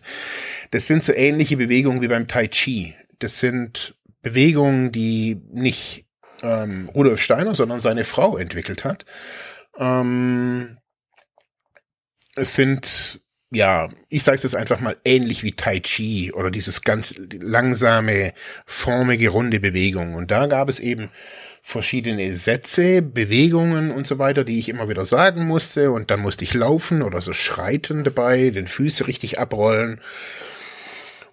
Das 0.71 0.87
sind 0.87 1.05
so 1.05 1.13
ähnliche 1.13 1.59
Bewegungen 1.59 2.01
wie 2.01 2.09
beim 2.09 2.29
Tai 2.29 2.49
Chi. 2.49 2.95
Das 3.19 3.39
sind 3.39 3.95
Bewegungen, 4.23 4.91
die 4.91 5.39
nicht 5.53 6.07
ähm, 6.43 6.89
Rudolf 6.95 7.21
Steiner, 7.21 7.55
sondern 7.55 7.83
seine 7.83 8.05
Frau 8.05 8.39
entwickelt 8.39 8.85
hat. 8.85 9.05
Ähm, 9.77 10.79
es 12.37 12.55
sind 12.55 13.21
ja, 13.51 13.89
ich 14.11 14.25
sage 14.25 14.37
es 14.37 14.43
jetzt 14.43 14.57
einfach 14.57 14.81
mal 14.81 14.97
ähnlich 15.05 15.43
wie 15.43 15.53
Tai 15.53 15.81
Chi 15.81 16.33
oder 16.33 16.51
dieses 16.51 16.83
ganz 16.83 17.15
langsame, 17.41 18.33
formige, 18.67 19.31
runde 19.31 19.59
Bewegung. 19.59 20.15
Und 20.15 20.31
da 20.31 20.47
gab 20.47 20.69
es 20.69 20.81
eben 20.81 21.09
verschiedene 21.63 22.35
Sätze, 22.35 23.01
Bewegungen 23.01 23.91
und 23.91 24.07
so 24.07 24.19
weiter, 24.19 24.45
die 24.45 24.59
ich 24.59 24.69
immer 24.69 24.89
wieder 24.89 25.05
sagen 25.05 25.47
musste. 25.47 25.93
Und 25.93 26.11
dann 26.11 26.21
musste 26.21 26.45
ich 26.45 26.53
laufen 26.53 27.03
oder 27.03 27.23
so 27.23 27.33
schreiten 27.33 28.05
dabei, 28.05 28.51
den 28.51 28.67
Füße 28.67 29.07
richtig 29.07 29.39
abrollen. 29.39 30.01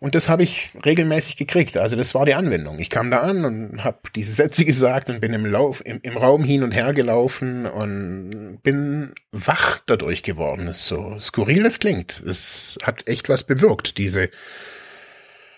Und 0.06 0.14
das 0.14 0.30
habe 0.30 0.44
ich 0.44 0.70
regelmäßig 0.86 1.36
gekriegt. 1.36 1.80
Also 1.80 1.96
das 1.96 2.14
war 2.14 2.28
die 2.28 2.36
Anwendung. 2.36 2.78
Ich 2.78 2.92
kam 2.92 3.10
da 3.10 3.22
an 3.22 3.44
und 3.44 3.84
habe 3.84 3.98
diese 4.16 4.34
Sätze 4.34 4.64
gesagt 4.72 5.10
und 5.10 5.20
bin 5.20 5.34
im 5.34 5.48
Lauf 5.48 5.84
im, 5.84 6.00
im 6.04 6.16
Raum 6.16 6.44
hin 6.44 6.62
und 6.62 6.76
her 6.76 6.94
gelaufen 6.94 7.66
und 7.66 8.60
bin 8.62 9.16
wach 9.32 9.80
dadurch 9.88 10.22
geworden. 10.22 10.68
Das 10.68 10.82
ist 10.82 10.86
so 10.90 11.20
skurril 11.20 11.66
es 11.66 11.80
klingt. 11.80 12.22
Es 12.22 12.78
hat 12.84 13.08
echt 13.08 13.30
was 13.30 13.46
bewirkt. 13.46 13.98
Diese, 13.98 14.30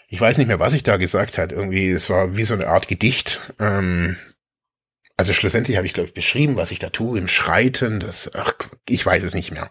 ich 0.07 0.21
weiß 0.21 0.37
nicht 0.37 0.47
mehr, 0.47 0.61
was 0.61 0.71
ich 0.71 0.83
da 0.83 0.95
gesagt 0.95 1.37
hat. 1.37 1.51
Irgendwie, 1.51 1.89
es 1.89 2.09
war 2.09 2.37
wie 2.37 2.45
so 2.45 2.53
eine 2.53 2.67
Art 2.67 2.87
Gedicht. 2.87 3.41
Ähm, 3.59 4.15
also 5.17 5.33
schlussendlich 5.33 5.75
habe 5.75 5.87
ich 5.87 5.93
glaube 5.93 6.07
ich 6.07 6.13
beschrieben, 6.13 6.55
was 6.55 6.71
ich 6.71 6.79
da 6.79 6.89
tue 6.89 7.19
im 7.19 7.27
Schreiten. 7.27 7.99
Das, 7.99 8.31
ach, 8.33 8.53
ich 8.87 9.05
weiß 9.05 9.23
es 9.23 9.33
nicht 9.33 9.51
mehr. 9.51 9.69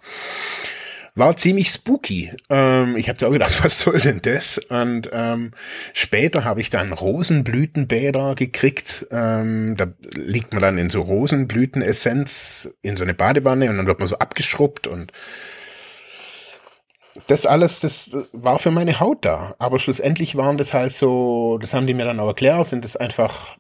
War 1.16 1.36
ziemlich 1.36 1.70
spooky. 1.70 2.30
Ähm, 2.48 2.96
ich 2.96 3.08
habe 3.08 3.26
auch 3.26 3.32
gedacht, 3.32 3.60
was 3.64 3.80
soll 3.80 3.98
denn 3.98 4.20
das? 4.22 4.58
Und 4.58 5.10
ähm, 5.12 5.50
später 5.92 6.44
habe 6.44 6.60
ich 6.60 6.70
dann 6.70 6.92
Rosenblütenbäder 6.92 8.34
gekriegt. 8.36 9.06
Ähm, 9.10 9.74
da 9.76 9.86
liegt 10.14 10.52
man 10.52 10.62
dann 10.62 10.78
in 10.78 10.90
so 10.90 11.00
Rosenblütenessenz 11.00 12.70
in 12.82 12.96
so 12.96 13.02
eine 13.02 13.14
Badewanne 13.14 13.68
und 13.70 13.78
dann 13.78 13.86
wird 13.86 13.98
man 13.98 14.08
so 14.08 14.18
abgeschrubbt 14.18 14.86
und 14.86 15.12
das 17.28 17.46
alles, 17.46 17.80
das 17.80 18.10
war 18.32 18.58
für 18.58 18.70
meine 18.70 19.00
Haut 19.00 19.24
da. 19.24 19.54
Aber 19.58 19.78
schlussendlich 19.78 20.36
waren 20.36 20.58
das 20.58 20.74
halt 20.74 20.92
so, 20.92 21.58
das 21.58 21.72
haben 21.72 21.86
die 21.86 21.94
mir 21.94 22.04
dann 22.04 22.20
auch 22.20 22.28
erklärt, 22.28 22.68
sind 22.68 22.84
das 22.84 22.94
einfach 22.94 23.56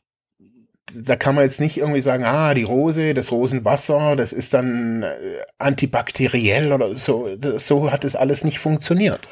da 1.02 1.16
kann 1.16 1.34
man 1.34 1.44
jetzt 1.44 1.60
nicht 1.60 1.78
irgendwie 1.78 2.00
sagen, 2.00 2.24
ah, 2.24 2.54
die 2.54 2.62
Rose, 2.62 3.14
das 3.14 3.30
Rosenwasser, 3.30 4.16
das 4.16 4.32
ist 4.32 4.54
dann 4.54 5.02
äh, 5.02 5.40
antibakteriell 5.58 6.72
oder 6.72 6.96
so. 6.96 7.28
So 7.58 7.90
hat 7.90 8.04
es 8.04 8.16
alles 8.16 8.44
nicht 8.44 8.58
funktioniert. 8.58 9.28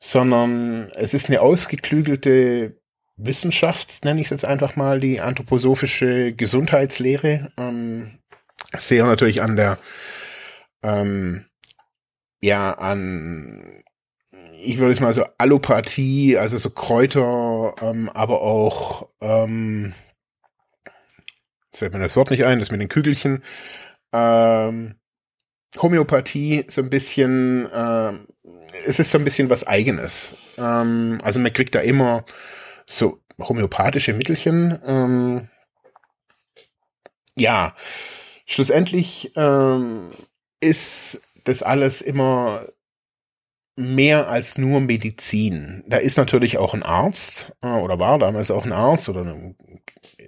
Sondern 0.00 0.90
es 0.94 1.14
ist 1.14 1.28
eine 1.28 1.40
ausgeklügelte 1.40 2.76
Wissenschaft, 3.16 4.04
nenne 4.04 4.20
ich 4.20 4.26
es 4.26 4.30
jetzt 4.30 4.44
einfach 4.44 4.76
mal, 4.76 5.00
die 5.00 5.20
anthroposophische 5.20 6.32
Gesundheitslehre. 6.32 7.52
Ähm, 7.56 8.18
sehr 8.76 9.04
natürlich 9.04 9.42
an 9.42 9.56
der, 9.56 9.78
ähm, 10.82 11.46
ja, 12.40 12.72
an 12.72 13.82
ich 14.64 14.78
würde 14.78 14.92
es 14.92 15.00
mal 15.00 15.12
so 15.12 15.24
Allopathie, 15.38 16.38
also 16.38 16.56
so 16.58 16.70
Kräuter, 16.70 17.74
ähm, 17.80 18.10
aber 18.12 18.40
auch 18.40 19.08
ähm, 19.20 19.92
Jetzt 21.74 21.80
fällt 21.80 21.92
mir 21.92 21.98
das 21.98 22.14
Wort 22.14 22.30
nicht 22.30 22.44
ein, 22.44 22.60
das 22.60 22.70
mit 22.70 22.80
den 22.80 22.88
Kügelchen. 22.88 23.42
Ähm, 24.12 24.94
Homöopathie 25.76 26.66
so 26.68 26.80
ein 26.82 26.88
bisschen, 26.88 27.68
äh, 27.68 28.12
es 28.86 29.00
ist 29.00 29.10
so 29.10 29.18
ein 29.18 29.24
bisschen 29.24 29.50
was 29.50 29.66
Eigenes. 29.66 30.36
Ähm, 30.56 31.18
also 31.24 31.40
man 31.40 31.52
kriegt 31.52 31.74
da 31.74 31.80
immer 31.80 32.24
so 32.86 33.18
homöopathische 33.40 34.12
Mittelchen. 34.12 34.78
Ähm, 34.86 35.48
ja, 37.34 37.74
schlussendlich 38.46 39.32
ähm, 39.34 40.12
ist 40.60 41.22
das 41.42 41.64
alles 41.64 42.02
immer 42.02 42.68
mehr 43.76 44.28
als 44.28 44.56
nur 44.58 44.80
Medizin. 44.80 45.82
Da 45.86 45.96
ist 45.96 46.16
natürlich 46.16 46.58
auch 46.58 46.74
ein 46.74 46.82
Arzt 46.82 47.52
äh, 47.62 47.66
oder 47.66 47.98
war 47.98 48.18
damals 48.18 48.50
auch 48.50 48.64
ein 48.64 48.72
Arzt 48.72 49.08
oder 49.08 49.36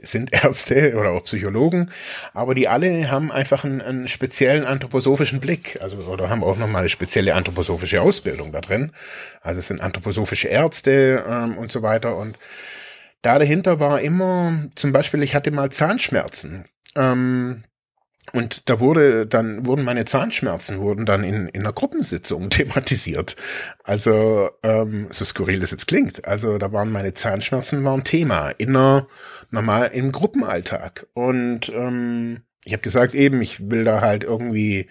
sind 0.03 0.33
Ärzte 0.33 0.97
oder 0.99 1.11
auch 1.11 1.25
Psychologen, 1.25 1.91
aber 2.33 2.55
die 2.55 2.69
alle 2.69 3.11
haben 3.11 3.31
einfach 3.31 3.65
einen, 3.65 3.81
einen 3.81 4.09
speziellen 4.09 4.65
anthroposophischen 4.65 5.41
Blick, 5.41 5.79
also 5.81 5.97
oder 5.99 6.29
haben 6.29 6.45
auch 6.45 6.57
nochmal 6.57 6.81
eine 6.81 6.89
spezielle 6.89 7.35
anthroposophische 7.35 8.03
Ausbildung 8.03 8.53
da 8.53 8.61
drin. 8.61 8.93
Also 9.43 9.61
es 9.61 9.69
sind 9.69 9.81
anthroposophische 9.81 10.49
Ärzte 10.49 11.25
ähm, 11.29 11.59
und 11.59 11.71
so 11.71 11.83
weiter. 11.83 12.17
Und 12.17 12.39
da 13.23 13.39
dahinter 13.39 13.81
war 13.81 14.01
immer, 14.01 14.55
zum 14.75 14.93
Beispiel, 14.93 15.23
ich 15.23 15.35
hatte 15.35 15.51
mal 15.51 15.71
Zahnschmerzen. 15.71 16.67
Ähm, 16.95 17.65
und 18.33 18.69
da 18.69 18.81
wurde 18.81 19.27
dann, 19.27 19.67
wurden 19.67 19.85
meine 19.85 20.05
Zahnschmerzen 20.05 20.79
wurden 20.79 21.07
dann 21.07 21.25
in, 21.25 21.49
in 21.49 21.63
einer 21.63 21.73
Gruppensitzung 21.73 22.51
thematisiert. 22.51 23.37
Also, 23.85 24.51
ähm, 24.63 25.09
so 25.11 25.25
skurril 25.25 25.61
das 25.61 25.71
jetzt 25.71 25.87
klingt. 25.87 26.25
Also, 26.27 26.59
da 26.59 26.73
waren 26.73 26.91
meine 26.91 27.15
Zahnschmerzen 27.15 27.85
waren 27.85 28.05
Thema 28.05 28.51
in 28.51 28.71
einer, 28.71 29.07
normal 29.51 29.91
im 29.93 30.13
Gruppenalltag. 30.13 31.07
Und 31.15 31.69
ähm, 31.69 32.43
ich 32.65 32.73
habe 32.73 32.83
gesagt, 32.83 33.15
eben, 33.15 33.41
ich 33.43 33.71
will 33.71 33.85
da 33.85 34.01
halt 34.01 34.25
irgendwie 34.25 34.89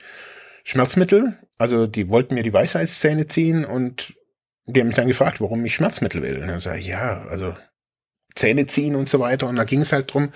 Schmerzmittel. 0.64 1.38
Also, 1.58 1.88
die 1.88 2.10
wollten 2.10 2.36
mir 2.36 2.44
die 2.44 2.54
Weisheitszähne 2.54 3.28
ziehen 3.28 3.66
und 3.66 4.14
die 4.66 4.80
haben 4.80 4.88
mich 4.88 4.96
dann 4.96 5.08
gefragt, 5.08 5.42
warum 5.42 5.64
ich 5.66 5.76
Schmerzmittel 5.76 6.24
will. 6.24 6.42
Und 6.42 6.48
dann 6.48 6.60
sage 6.60 6.80
ich, 6.80 6.88
ja, 6.88 7.26
also 7.30 7.54
Zähne 8.36 8.66
ziehen 8.68 8.96
und 8.96 9.10
so 9.10 9.20
weiter. 9.20 9.48
Und 9.48 9.58
da 9.58 9.64
ging 9.64 9.82
es 9.82 9.92
halt 9.92 10.14
drum, 10.14 10.32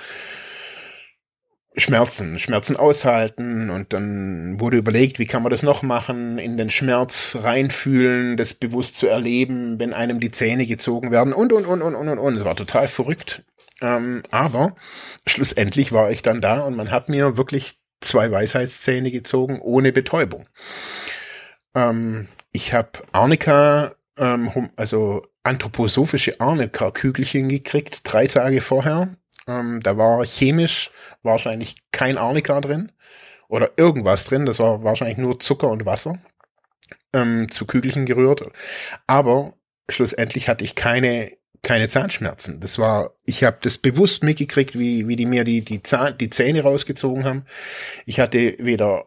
Schmerzen, 1.79 2.39
Schmerzen 2.39 2.77
aushalten 2.77 3.69
und 3.69 3.93
dann 3.93 4.59
wurde 4.59 4.77
überlegt, 4.77 5.19
wie 5.19 5.25
kann 5.25 5.43
man 5.43 5.51
das 5.51 5.63
noch 5.63 5.83
machen, 5.83 6.37
in 6.37 6.57
den 6.57 6.69
Schmerz 6.69 7.37
reinfühlen, 7.41 8.37
das 8.37 8.53
bewusst 8.53 8.97
zu 8.97 9.07
erleben, 9.07 9.79
wenn 9.79 9.93
einem 9.93 10.19
die 10.19 10.31
Zähne 10.31 10.65
gezogen 10.65 11.11
werden 11.11 11.33
und 11.33 11.53
und 11.53 11.65
und 11.65 11.81
und 11.81 11.95
und 11.95 12.09
und 12.09 12.19
und. 12.19 12.37
Es 12.37 12.45
war 12.45 12.55
total 12.55 12.87
verrückt. 12.87 13.43
Ähm, 13.81 14.23
aber 14.31 14.75
schlussendlich 15.27 15.91
war 15.91 16.11
ich 16.11 16.21
dann 16.21 16.41
da 16.41 16.61
und 16.61 16.75
man 16.75 16.91
hat 16.91 17.09
mir 17.09 17.37
wirklich 17.37 17.79
zwei 18.01 18.31
Weisheitszähne 18.31 19.11
gezogen 19.11 19.59
ohne 19.59 19.91
Betäubung. 19.91 20.47
Ähm, 21.75 22.27
ich 22.51 22.73
habe 22.73 22.89
Arnika, 23.11 23.95
ähm, 24.17 24.69
also 24.75 25.21
anthroposophische 25.43 26.39
Arnika-Kügelchen 26.39 27.49
gekriegt, 27.49 28.01
drei 28.03 28.27
Tage 28.27 28.61
vorher 28.61 29.09
ähm, 29.49 29.81
da 29.81 29.97
war 29.97 30.25
chemisch 30.25 30.91
wahrscheinlich 31.23 31.77
kein 31.91 32.17
Arnika 32.17 32.61
drin 32.61 32.91
oder 33.47 33.71
irgendwas 33.77 34.25
drin. 34.25 34.45
Das 34.45 34.59
war 34.59 34.83
wahrscheinlich 34.83 35.17
nur 35.17 35.39
Zucker 35.39 35.69
und 35.69 35.85
Wasser 35.85 36.17
ähm, 37.13 37.49
zu 37.51 37.65
Kügelchen 37.65 38.05
gerührt. 38.05 38.43
Aber 39.07 39.53
schlussendlich 39.89 40.47
hatte 40.47 40.63
ich 40.63 40.75
keine 40.75 41.37
keine 41.61 41.89
Zahnschmerzen. 41.89 42.59
Das 42.59 42.79
war, 42.79 43.15
ich 43.25 43.43
habe 43.43 43.57
das 43.61 43.77
bewusst 43.77 44.23
mitgekriegt, 44.23 44.77
wie, 44.77 45.07
wie 45.07 45.15
die 45.15 45.25
mir 45.25 45.43
die, 45.43 45.61
die, 45.61 45.83
Zahn, 45.83 46.17
die 46.17 46.29
Zähne 46.29 46.63
rausgezogen 46.63 47.25
haben. 47.25 47.43
Ich 48.05 48.19
hatte 48.19 48.55
weder 48.59 49.05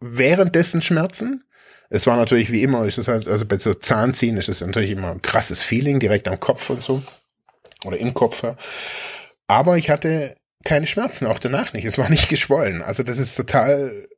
währenddessen 0.00 0.82
Schmerzen. 0.82 1.44
Es 1.88 2.06
war 2.06 2.16
natürlich 2.16 2.50
wie 2.50 2.62
immer, 2.62 2.86
ist 2.86 3.06
halt, 3.06 3.28
also 3.28 3.44
bei 3.46 3.58
so 3.58 3.74
Zahnziehen 3.74 4.36
ist 4.36 4.48
es 4.48 4.60
natürlich 4.60 4.90
immer 4.90 5.10
ein 5.10 5.22
krasses 5.22 5.62
Feeling 5.62 6.00
direkt 6.00 6.26
am 6.26 6.40
Kopf 6.40 6.68
und 6.70 6.82
so. 6.82 7.02
Oder 7.84 7.98
im 7.98 8.14
Kopf. 8.14 8.42
Aber 9.46 9.76
ich 9.76 9.90
hatte 9.90 10.36
keine 10.64 10.86
Schmerzen, 10.86 11.26
auch 11.26 11.38
danach 11.38 11.72
nicht. 11.72 11.84
Es 11.84 11.98
war 11.98 12.08
nicht 12.08 12.28
geschwollen. 12.28 12.82
Also 12.82 13.02
das 13.02 13.18
ist 13.18 13.36
total 13.36 14.08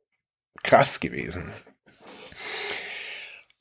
krass 0.63 0.99
gewesen. 0.99 1.53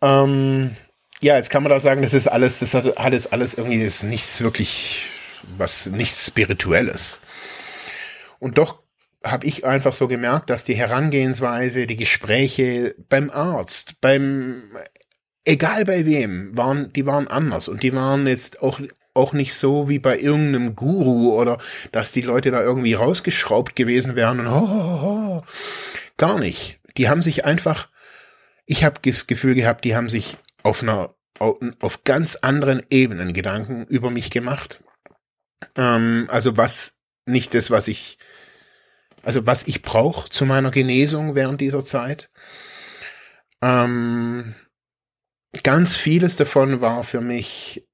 Ähm, 0.00 0.76
ja, 1.20 1.36
jetzt 1.36 1.50
kann 1.50 1.62
man 1.62 1.70
da 1.70 1.80
sagen, 1.80 2.02
das 2.02 2.14
ist 2.14 2.28
alles, 2.28 2.60
das 2.60 2.74
hat, 2.74 2.96
hat 2.96 3.12
jetzt 3.12 3.32
alles 3.32 3.54
irgendwie 3.54 3.82
ist 3.82 4.04
nichts 4.04 4.40
wirklich, 4.40 5.06
was 5.56 5.86
nichts 5.86 6.26
Spirituelles. 6.26 7.20
Und 8.38 8.58
doch 8.58 8.82
habe 9.24 9.46
ich 9.46 9.66
einfach 9.66 9.92
so 9.92 10.06
gemerkt, 10.06 10.48
dass 10.48 10.64
die 10.64 10.76
Herangehensweise, 10.76 11.86
die 11.86 11.96
Gespräche 11.96 12.94
beim 13.08 13.30
Arzt, 13.30 14.00
beim 14.00 14.62
egal 15.44 15.84
bei 15.84 16.06
wem, 16.06 16.56
waren, 16.56 16.92
die 16.92 17.04
waren 17.04 17.26
anders 17.26 17.68
und 17.68 17.82
die 17.82 17.94
waren 17.94 18.26
jetzt 18.26 18.62
auch 18.62 18.80
auch 19.18 19.32
nicht 19.32 19.54
so 19.54 19.88
wie 19.88 19.98
bei 19.98 20.18
irgendeinem 20.18 20.74
Guru 20.76 21.34
oder 21.34 21.58
dass 21.92 22.12
die 22.12 22.22
Leute 22.22 22.50
da 22.50 22.62
irgendwie 22.62 22.94
rausgeschraubt 22.94 23.76
gewesen 23.76 24.16
wären 24.16 24.40
und 24.40 24.50
ho, 24.50 24.68
ho, 24.68 25.02
ho. 25.02 25.44
gar 26.16 26.38
nicht. 26.38 26.80
Die 26.96 27.08
haben 27.08 27.22
sich 27.22 27.44
einfach, 27.44 27.88
ich 28.64 28.84
habe 28.84 29.00
das 29.02 29.26
Gefühl 29.26 29.54
gehabt, 29.54 29.84
die 29.84 29.94
haben 29.94 30.08
sich 30.08 30.36
auf 30.62 30.82
einer 30.82 31.08
auf 31.38 32.02
ganz 32.02 32.36
anderen 32.36 32.82
Ebenen 32.90 33.32
Gedanken 33.32 33.84
über 33.84 34.10
mich 34.10 34.30
gemacht. 34.30 34.80
Ähm, 35.76 36.26
also 36.30 36.56
was 36.56 36.94
nicht 37.26 37.54
das, 37.54 37.70
was 37.70 37.88
ich, 37.88 38.18
also 39.22 39.46
was 39.46 39.66
ich 39.66 39.82
brauche 39.82 40.28
zu 40.30 40.46
meiner 40.46 40.70
Genesung 40.70 41.34
während 41.34 41.60
dieser 41.60 41.84
Zeit. 41.84 42.30
Ähm, 43.62 44.54
ganz 45.62 45.96
vieles 45.96 46.36
davon 46.36 46.80
war 46.80 47.04
für 47.04 47.20
mich 47.20 47.87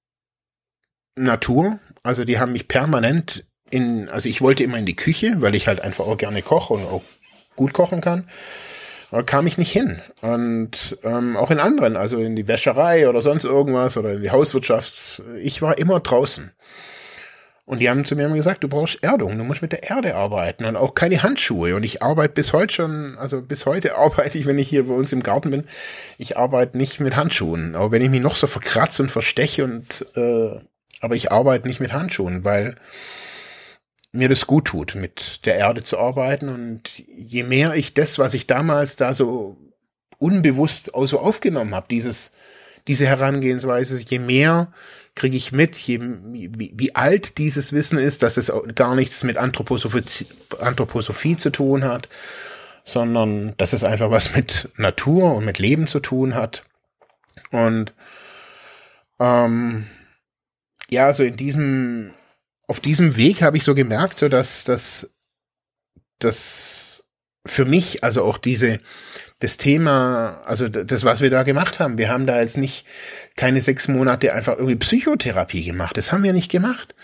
Natur. 1.17 1.79
Also 2.03 2.25
die 2.25 2.39
haben 2.39 2.53
mich 2.53 2.69
permanent 2.69 3.45
in, 3.71 4.09
also 4.09 4.29
ich 4.29 4.41
wollte 4.41 4.63
immer 4.63 4.79
in 4.79 4.87
die 4.87 4.97
Küche, 4.97 5.37
weil 5.39 5.55
ich 5.55 5.67
halt 5.67 5.81
einfach 5.81 6.07
auch 6.07 6.17
gerne 6.17 6.43
koche 6.43 6.75
und 6.75 6.85
auch 6.85 7.03
gut 7.57 7.73
kochen 7.73 8.01
kann. 8.01 8.29
Aber 9.11 9.25
kam 9.25 9.47
ich 9.47 9.59
nicht 9.59 9.71
hin. 9.71 10.01
Und 10.23 10.99
ähm, 11.05 11.37
auch 11.37 11.51
in 11.51 11.61
anderen, 11.61 11.97
also 11.97 12.19
in 12.19 12.35
die 12.37 12.49
Wäscherei 12.49 13.09
oder 13.09 13.23
sonst 13.23 13.45
irgendwas 13.45 13.97
oder 13.97 14.15
in 14.15 14.23
die 14.23 14.31
Hauswirtschaft. 14.31 15.23
Ich 15.41 15.63
war 15.63 15.79
immer 15.79 16.01
draußen. 16.01 16.51
Und 17.67 17.79
die 17.79 17.89
haben 17.89 18.05
zu 18.05 18.15
mir 18.15 18.27
immer 18.27 18.35
gesagt, 18.35 18.63
du 18.63 18.69
brauchst 18.69 19.03
Erdung, 19.03 19.39
du 19.39 19.45
musst 19.45 19.63
mit 19.63 19.73
der 19.73 19.85
Erde 19.89 20.17
arbeiten 20.17 20.67
und 20.67 20.77
auch 20.77 20.95
keine 20.95 21.23
Handschuhe. 21.23 21.75
Und 21.75 21.83
ich 21.83 22.03
arbeite 22.03 22.35
bis 22.35 22.53
heute 22.53 22.75
schon, 22.75 23.17
also 23.19 23.41
bis 23.41 23.65
heute 23.65 23.97
arbeite 23.97 24.37
ich, 24.37 24.47
wenn 24.47 24.59
ich 24.59 24.69
hier 24.69 24.87
bei 24.87 24.95
uns 24.95 25.13
im 25.13 25.23
Garten 25.23 25.51
bin, 25.51 25.65
ich 26.19 26.37
arbeite 26.37 26.77
nicht 26.77 27.01
mit 27.01 27.17
Handschuhen. 27.17 27.75
Aber 27.75 27.91
wenn 27.93 28.03
ich 28.03 28.11
mich 28.11 28.21
noch 28.21 28.37
so 28.37 28.47
verkratze 28.47 29.03
und 29.03 29.11
versteche 29.11 29.65
und 29.65 30.05
äh, 30.15 30.61
aber 31.01 31.15
ich 31.15 31.33
arbeite 31.33 31.69
nicht 31.69 31.81
mit 31.81 31.93
Handschuhen, 31.93 32.45
weil 32.45 32.77
mir 34.13 34.29
das 34.29 34.47
gut 34.47 34.67
tut, 34.67 34.95
mit 34.95 35.45
der 35.45 35.57
Erde 35.57 35.83
zu 35.83 35.99
arbeiten. 35.99 36.49
Und 36.49 36.91
je 37.09 37.43
mehr 37.43 37.75
ich 37.75 37.95
das, 37.95 38.19
was 38.19 38.35
ich 38.35 38.47
damals 38.47 38.97
da 38.97 39.13
so 39.13 39.57
unbewusst 40.19 40.95
auch 40.95 41.07
so 41.07 41.19
aufgenommen 41.19 41.75
habe, 41.75 41.87
dieses, 41.91 42.33
diese 42.87 43.07
Herangehensweise, 43.07 44.01
je 44.01 44.19
mehr 44.19 44.73
kriege 45.15 45.37
ich 45.37 45.53
mit, 45.53 45.77
je, 45.77 46.01
wie, 46.01 46.73
wie 46.75 46.95
alt 46.95 47.39
dieses 47.39 47.73
Wissen 47.73 47.99
ist, 47.99 48.23
dass 48.23 48.37
es 48.37 48.53
gar 48.75 48.95
nichts 48.95 49.23
mit 49.23 49.37
Anthroposophie, 49.37 50.27
Anthroposophie 50.61 51.37
zu 51.37 51.51
tun 51.51 51.85
hat, 51.85 52.09
sondern 52.85 53.55
dass 53.57 53.73
es 53.73 53.85
einfach 53.85 54.11
was 54.11 54.35
mit 54.35 54.69
Natur 54.77 55.35
und 55.35 55.45
mit 55.45 55.59
Leben 55.59 55.87
zu 55.87 56.01
tun 56.01 56.35
hat. 56.35 56.65
Und 57.51 57.93
ähm, 59.21 59.87
ja, 60.95 61.13
so 61.13 61.23
in 61.23 61.37
diesem, 61.37 62.15
auf 62.67 62.81
diesem 62.81 63.17
Weg 63.17 63.43
habe 63.43 63.57
ich 63.57 63.65
so 63.65 63.75
gemerkt, 63.75 64.19
so 64.19 64.29
dass, 64.29 64.65
dass, 64.65 65.11
dass 66.19 67.05
für 67.47 67.65
mich, 67.65 68.03
also 68.03 68.25
auch 68.25 68.39
diese, 68.39 68.81
das 69.41 69.59
Thema, 69.59 70.43
also 70.47 70.69
das, 70.69 71.05
was 71.05 71.21
wir 71.21 71.29
da 71.31 71.43
gemacht 71.43 71.81
haben, 71.81 71.99
wir 71.99 72.09
haben 72.09 72.27
da 72.27 72.41
jetzt 72.41 72.57
nicht 72.57 72.87
keine 73.37 73.61
sechs 73.61 73.89
Monate 73.89 74.33
einfach 74.33 74.55
irgendwie 74.55 74.77
Psychotherapie 74.77 75.65
gemacht. 75.65 75.97
Das 75.97 76.13
haben 76.13 76.23
wir 76.23 76.33
nicht 76.33 76.51
gemacht. 76.51 76.95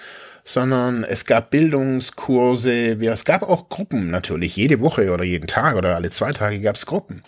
Sondern 0.43 1.05
es 1.05 1.27
gab 1.27 1.51
Bildungskurse, 1.51 2.93
es 2.99 3.27
gab 3.27 3.43
auch 3.43 3.69
Gruppen 3.69 4.11
natürlich, 4.11 4.57
jede 4.57 4.81
Woche 4.81 5.13
oder 5.13 5.23
jeden 5.23 5.47
Tag 5.47 5.77
oder 5.77 5.95
alle 5.97 6.09
zwei 6.09 6.33
Tage 6.33 6.61
gab 6.61 6.77
es 6.77 6.87
Gruppen. 6.87 7.23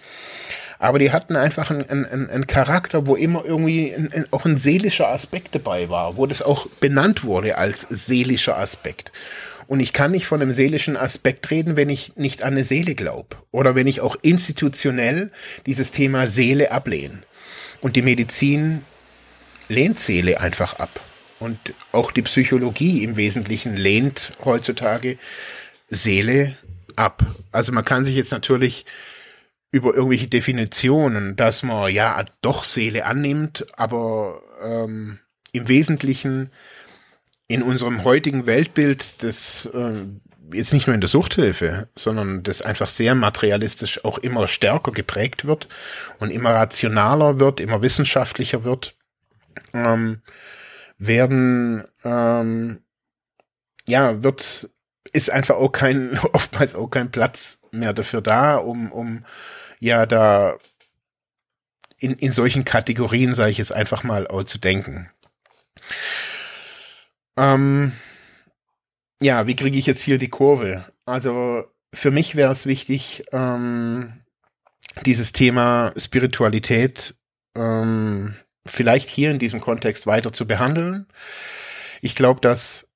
Aber 0.82 0.98
die 0.98 1.12
hatten 1.12 1.36
einfach 1.36 1.70
einen, 1.70 1.88
einen, 1.88 2.28
einen 2.28 2.46
Charakter, 2.48 3.06
wo 3.06 3.14
immer 3.14 3.44
irgendwie 3.44 3.94
ein, 3.94 4.12
ein, 4.12 4.26
auch 4.32 4.44
ein 4.46 4.56
seelischer 4.56 5.10
Aspekt 5.10 5.54
dabei 5.54 5.88
war, 5.88 6.16
wo 6.16 6.26
das 6.26 6.42
auch 6.42 6.66
benannt 6.80 7.22
wurde 7.22 7.56
als 7.56 7.82
seelischer 7.88 8.58
Aspekt. 8.58 9.12
Und 9.68 9.78
ich 9.78 9.92
kann 9.92 10.10
nicht 10.10 10.26
von 10.26 10.42
einem 10.42 10.50
seelischen 10.50 10.96
Aspekt 10.96 11.48
reden, 11.52 11.76
wenn 11.76 11.88
ich 11.88 12.16
nicht 12.16 12.42
an 12.42 12.54
eine 12.54 12.64
Seele 12.64 12.96
glaube. 12.96 13.36
Oder 13.52 13.76
wenn 13.76 13.86
ich 13.86 14.00
auch 14.00 14.16
institutionell 14.22 15.30
dieses 15.66 15.92
Thema 15.92 16.26
Seele 16.26 16.72
ablehne. 16.72 17.22
Und 17.80 17.94
die 17.94 18.02
Medizin 18.02 18.84
lehnt 19.68 20.00
Seele 20.00 20.40
einfach 20.40 20.80
ab. 20.80 21.00
Und 21.38 21.60
auch 21.92 22.10
die 22.10 22.22
Psychologie 22.22 23.04
im 23.04 23.16
Wesentlichen 23.16 23.76
lehnt 23.76 24.32
heutzutage 24.44 25.16
Seele 25.90 26.56
ab. 26.96 27.24
Also 27.52 27.70
man 27.70 27.84
kann 27.84 28.04
sich 28.04 28.16
jetzt 28.16 28.32
natürlich 28.32 28.84
über 29.72 29.94
irgendwelche 29.94 30.28
Definitionen, 30.28 31.34
dass 31.34 31.62
man 31.62 31.92
ja 31.92 32.24
doch 32.42 32.62
Seele 32.62 33.06
annimmt, 33.06 33.66
aber 33.72 34.42
ähm, 34.62 35.18
im 35.52 35.66
Wesentlichen 35.66 36.50
in 37.48 37.62
unserem 37.62 38.04
heutigen 38.04 38.46
Weltbild, 38.46 39.22
das 39.22 39.66
äh, 39.72 40.04
jetzt 40.52 40.72
nicht 40.74 40.86
nur 40.86 40.94
in 40.94 41.00
der 41.00 41.08
Suchthilfe, 41.08 41.88
sondern 41.96 42.42
das 42.42 42.60
einfach 42.60 42.88
sehr 42.88 43.14
materialistisch 43.14 44.04
auch 44.04 44.18
immer 44.18 44.46
stärker 44.46 44.92
geprägt 44.92 45.46
wird 45.46 45.68
und 46.18 46.30
immer 46.30 46.50
rationaler 46.50 47.40
wird, 47.40 47.58
immer 47.58 47.80
wissenschaftlicher 47.82 48.64
wird, 48.64 48.94
ähm, 49.72 50.20
werden 50.98 51.84
ähm, 52.04 52.82
ja 53.88 54.22
wird 54.22 54.70
ist 55.12 55.30
einfach 55.30 55.56
auch 55.56 55.70
kein 55.70 56.18
oftmals 56.32 56.74
auch 56.74 56.88
kein 56.88 57.10
Platz 57.10 57.58
mehr 57.70 57.92
dafür 57.92 58.20
da, 58.20 58.56
um 58.56 58.92
um 58.92 59.24
ja 59.82 60.06
da 60.06 60.58
in, 61.98 62.14
in 62.14 62.30
solchen 62.30 62.64
Kategorien, 62.64 63.34
sage 63.34 63.50
ich 63.50 63.58
jetzt 63.58 63.72
einfach 63.72 64.04
mal, 64.04 64.28
zu 64.46 64.58
denken. 64.58 65.10
Ähm, 67.36 67.92
ja, 69.20 69.46
wie 69.46 69.56
kriege 69.56 69.76
ich 69.76 69.86
jetzt 69.86 70.02
hier 70.02 70.18
die 70.18 70.28
Kurve? 70.28 70.84
Also 71.04 71.64
für 71.92 72.12
mich 72.12 72.36
wäre 72.36 72.52
es 72.52 72.66
wichtig, 72.66 73.24
ähm, 73.32 74.12
dieses 75.04 75.32
Thema 75.32 75.92
Spiritualität 75.96 77.14
ähm, 77.56 78.36
vielleicht 78.66 79.08
hier 79.08 79.30
in 79.32 79.38
diesem 79.38 79.60
Kontext 79.60 80.06
weiter 80.06 80.32
zu 80.32 80.46
behandeln. 80.46 81.06
Ich 82.02 82.14
glaube, 82.14 82.40
dass 82.40 82.86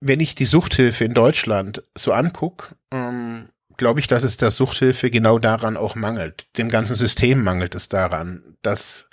wenn 0.00 0.20
ich 0.20 0.34
die 0.34 0.44
Suchthilfe 0.44 1.04
in 1.04 1.14
Deutschland 1.14 1.82
so 1.96 2.12
angucke, 2.12 2.76
ähm, 2.92 3.48
glaube 3.76 4.00
ich, 4.00 4.06
dass 4.06 4.22
es 4.22 4.36
der 4.36 4.50
Suchthilfe 4.50 5.10
genau 5.10 5.38
daran 5.38 5.76
auch 5.76 5.94
mangelt. 5.94 6.46
Dem 6.56 6.68
ganzen 6.68 6.94
System 6.94 7.42
mangelt 7.42 7.74
es 7.74 7.88
daran, 7.88 8.56
dass 8.62 9.08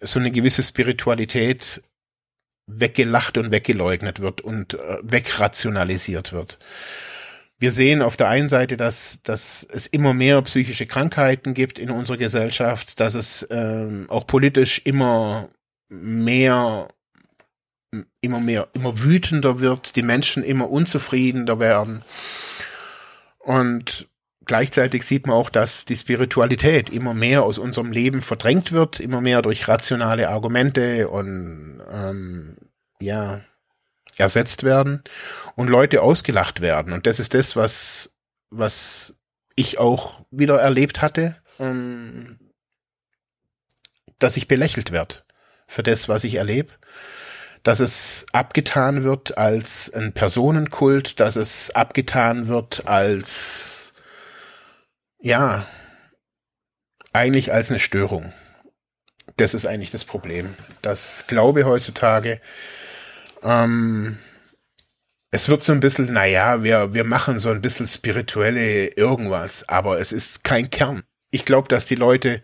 so 0.00 0.18
eine 0.18 0.30
gewisse 0.30 0.62
Spiritualität 0.62 1.82
weggelacht 2.66 3.36
und 3.36 3.50
weggeleugnet 3.50 4.20
wird 4.20 4.40
und 4.40 4.74
äh, 4.74 4.98
wegrationalisiert 5.02 6.32
wird. 6.32 6.58
Wir 7.58 7.72
sehen 7.72 8.00
auf 8.00 8.16
der 8.16 8.28
einen 8.28 8.48
Seite, 8.48 8.78
dass, 8.78 9.18
dass 9.22 9.66
es 9.70 9.86
immer 9.86 10.14
mehr 10.14 10.40
psychische 10.42 10.86
Krankheiten 10.86 11.52
gibt 11.52 11.78
in 11.78 11.90
unserer 11.90 12.16
Gesellschaft, 12.16 13.00
dass 13.00 13.14
es 13.14 13.46
ähm, 13.50 14.06
auch 14.08 14.26
politisch 14.26 14.80
immer 14.84 15.50
mehr, 15.90 16.88
immer 18.22 18.40
mehr, 18.40 18.68
immer 18.72 19.02
wütender 19.02 19.60
wird, 19.60 19.96
die 19.96 20.02
Menschen 20.02 20.42
immer 20.42 20.70
unzufriedener 20.70 21.58
werden. 21.58 22.02
Und 23.40 24.08
gleichzeitig 24.44 25.04
sieht 25.04 25.26
man 25.26 25.36
auch, 25.36 25.50
dass 25.50 25.84
die 25.84 25.96
Spiritualität 25.96 26.90
immer 26.90 27.14
mehr 27.14 27.42
aus 27.42 27.58
unserem 27.58 27.92
Leben 27.92 28.20
verdrängt 28.20 28.72
wird, 28.72 29.00
immer 29.00 29.20
mehr 29.20 29.42
durch 29.42 29.68
rationale 29.68 30.28
Argumente 30.28 31.08
und 31.08 31.82
ähm, 31.90 32.56
ja, 33.00 33.40
ersetzt 34.16 34.62
werden 34.62 35.02
und 35.56 35.68
Leute 35.68 36.02
ausgelacht 36.02 36.60
werden. 36.60 36.92
Und 36.92 37.06
das 37.06 37.18
ist 37.18 37.34
das, 37.34 37.56
was, 37.56 38.10
was 38.50 39.14
ich 39.56 39.78
auch 39.78 40.20
wieder 40.30 40.58
erlebt 40.60 41.02
hatte, 41.02 41.36
ähm, 41.58 42.38
dass 44.18 44.36
ich 44.36 44.48
belächelt 44.48 44.92
werde 44.92 45.16
für 45.66 45.82
das, 45.82 46.08
was 46.08 46.24
ich 46.24 46.34
erlebe. 46.34 46.70
Dass 47.62 47.80
es 47.80 48.26
abgetan 48.32 49.04
wird 49.04 49.36
als 49.36 49.92
ein 49.92 50.12
Personenkult, 50.12 51.20
dass 51.20 51.36
es 51.36 51.70
abgetan 51.70 52.48
wird 52.48 52.86
als, 52.86 53.92
ja, 55.18 55.66
eigentlich 57.12 57.52
als 57.52 57.70
eine 57.70 57.78
Störung. 57.78 58.32
Das 59.36 59.54
ist 59.54 59.66
eigentlich 59.66 59.90
das 59.90 60.04
Problem. 60.04 60.54
Das 60.82 61.24
Glaube 61.26 61.64
heutzutage 61.64 62.40
ähm, 63.42 64.18
es 65.30 65.48
wird 65.48 65.62
so 65.62 65.72
ein 65.72 65.80
bisschen, 65.80 66.12
naja, 66.12 66.62
wir, 66.62 66.92
wir 66.92 67.04
machen 67.04 67.38
so 67.38 67.50
ein 67.50 67.62
bisschen 67.62 67.86
spirituelle 67.86 68.88
irgendwas, 68.88 69.68
aber 69.68 70.00
es 70.00 70.12
ist 70.12 70.42
kein 70.44 70.70
Kern. 70.70 71.02
Ich 71.30 71.44
glaube, 71.44 71.68
dass 71.68 71.86
die 71.86 71.94
Leute, 71.94 72.42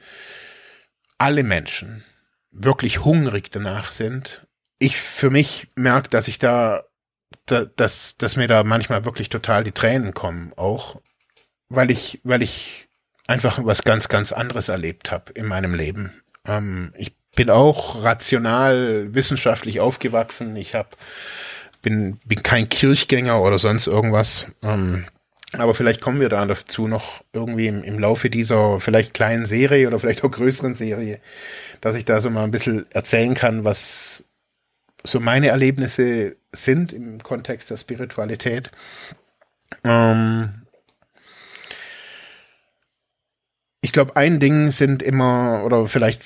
alle 1.18 1.42
Menschen, 1.42 2.04
wirklich 2.50 3.04
hungrig 3.04 3.50
danach 3.50 3.90
sind. 3.90 4.45
Ich 4.78 4.96
für 4.98 5.30
mich 5.30 5.68
merke, 5.74 6.08
dass 6.08 6.28
ich 6.28 6.38
da, 6.38 6.84
da 7.46 7.64
dass, 7.64 8.16
dass 8.16 8.36
mir 8.36 8.48
da 8.48 8.64
manchmal 8.64 9.04
wirklich 9.04 9.28
total 9.28 9.64
die 9.64 9.72
Tränen 9.72 10.14
kommen, 10.14 10.52
auch 10.56 11.00
weil 11.68 11.90
ich, 11.90 12.20
weil 12.24 12.42
ich 12.42 12.88
einfach 13.26 13.64
was 13.64 13.82
ganz, 13.82 14.08
ganz 14.08 14.32
anderes 14.32 14.68
erlebt 14.68 15.10
habe 15.10 15.32
in 15.32 15.46
meinem 15.46 15.74
Leben. 15.74 16.22
Ähm, 16.46 16.92
ich 16.96 17.16
bin 17.34 17.50
auch 17.50 18.02
rational 18.02 19.14
wissenschaftlich 19.14 19.80
aufgewachsen. 19.80 20.56
Ich 20.56 20.74
habe 20.74 20.90
bin 21.82 22.18
bin 22.24 22.42
kein 22.42 22.68
Kirchgänger 22.68 23.40
oder 23.40 23.58
sonst 23.58 23.86
irgendwas. 23.86 24.46
Ähm, 24.62 25.04
aber 25.52 25.74
vielleicht 25.74 26.00
kommen 26.00 26.20
wir 26.20 26.28
da 26.28 26.44
dazu 26.44 26.88
noch 26.88 27.22
irgendwie 27.32 27.68
im, 27.68 27.82
im 27.84 27.98
Laufe 27.98 28.30
dieser 28.30 28.80
vielleicht 28.80 29.14
kleinen 29.14 29.46
Serie 29.46 29.86
oder 29.86 29.98
vielleicht 29.98 30.24
auch 30.24 30.30
größeren 30.30 30.74
Serie, 30.74 31.20
dass 31.80 31.96
ich 31.96 32.04
da 32.04 32.20
so 32.20 32.30
mal 32.30 32.44
ein 32.44 32.50
bisschen 32.50 32.86
erzählen 32.90 33.34
kann, 33.34 33.64
was 33.64 34.24
so 35.04 35.20
meine 35.20 35.48
Erlebnisse 35.48 36.36
sind 36.52 36.92
im 36.92 37.22
Kontext 37.22 37.70
der 37.70 37.76
Spiritualität. 37.76 38.70
Ähm, 39.84 40.62
ich 43.80 43.92
glaube, 43.92 44.16
ein 44.16 44.40
Ding 44.40 44.70
sind 44.70 45.02
immer, 45.02 45.62
oder 45.64 45.86
vielleicht 45.86 46.22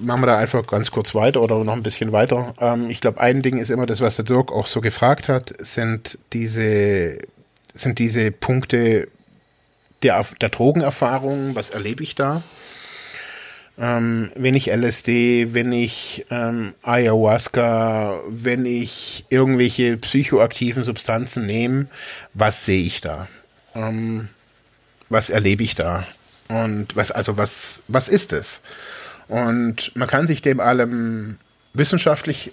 machen 0.00 0.22
wir 0.22 0.26
da 0.26 0.38
einfach 0.38 0.66
ganz 0.66 0.90
kurz 0.90 1.14
weiter 1.14 1.40
oder 1.42 1.62
noch 1.64 1.74
ein 1.74 1.82
bisschen 1.82 2.12
weiter. 2.12 2.54
Ähm, 2.60 2.90
ich 2.90 3.00
glaube, 3.00 3.20
ein 3.20 3.42
Ding 3.42 3.58
ist 3.58 3.70
immer 3.70 3.86
das, 3.86 4.00
was 4.00 4.16
der 4.16 4.24
Dirk 4.24 4.52
auch 4.52 4.66
so 4.66 4.80
gefragt 4.80 5.28
hat, 5.28 5.54
sind 5.58 6.18
diese, 6.32 7.18
sind 7.74 7.98
diese 7.98 8.30
Punkte 8.30 9.08
der, 10.02 10.24
der 10.40 10.48
Drogenerfahrung. 10.48 11.54
Was 11.54 11.70
erlebe 11.70 12.02
ich 12.02 12.14
da? 12.14 12.42
Ähm, 13.76 14.30
wenn 14.36 14.54
ich 14.54 14.70
LSD, 14.70 15.52
wenn 15.52 15.72
ich 15.72 16.26
ähm, 16.30 16.74
Ayahuasca, 16.82 18.20
wenn 18.28 18.66
ich 18.66 19.24
irgendwelche 19.30 19.96
psychoaktiven 19.96 20.84
Substanzen 20.84 21.46
nehme, 21.46 21.86
was 22.34 22.64
sehe 22.64 22.84
ich 22.84 23.00
da? 23.00 23.26
Ähm, 23.74 24.28
was 25.08 25.28
erlebe 25.28 25.64
ich 25.64 25.74
da? 25.74 26.06
Und 26.48 26.94
was, 26.94 27.10
also 27.10 27.36
was, 27.36 27.82
was 27.88 28.08
ist 28.08 28.32
es? 28.32 28.62
Und 29.26 29.94
man 29.96 30.08
kann 30.08 30.28
sich 30.28 30.40
dem 30.40 30.60
allem 30.60 31.38
wissenschaftlich 31.72 32.52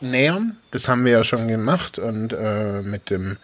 nähern. 0.00 0.56
Das 0.70 0.88
haben 0.88 1.04
wir 1.04 1.12
ja 1.12 1.24
schon 1.24 1.48
gemacht 1.48 1.98
und 1.98 2.32
äh, 2.32 2.82
mit 2.82 3.10
dem 3.10 3.38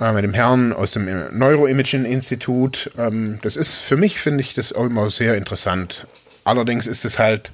äh, 0.00 0.12
mit 0.12 0.24
dem 0.24 0.34
Herrn 0.34 0.72
aus 0.72 0.92
dem 0.92 1.06
Neuroimaging 1.36 2.04
Institut. 2.04 2.90
Ähm, 2.98 3.38
das 3.42 3.56
ist 3.56 3.76
für 3.76 3.96
mich 3.96 4.18
finde 4.20 4.42
ich 4.42 4.54
das 4.54 4.72
auch 4.72 4.86
immer 4.86 5.10
sehr 5.10 5.36
interessant. 5.36 6.06
Allerdings 6.44 6.86
ist 6.86 7.04
es 7.04 7.18
halt 7.18 7.52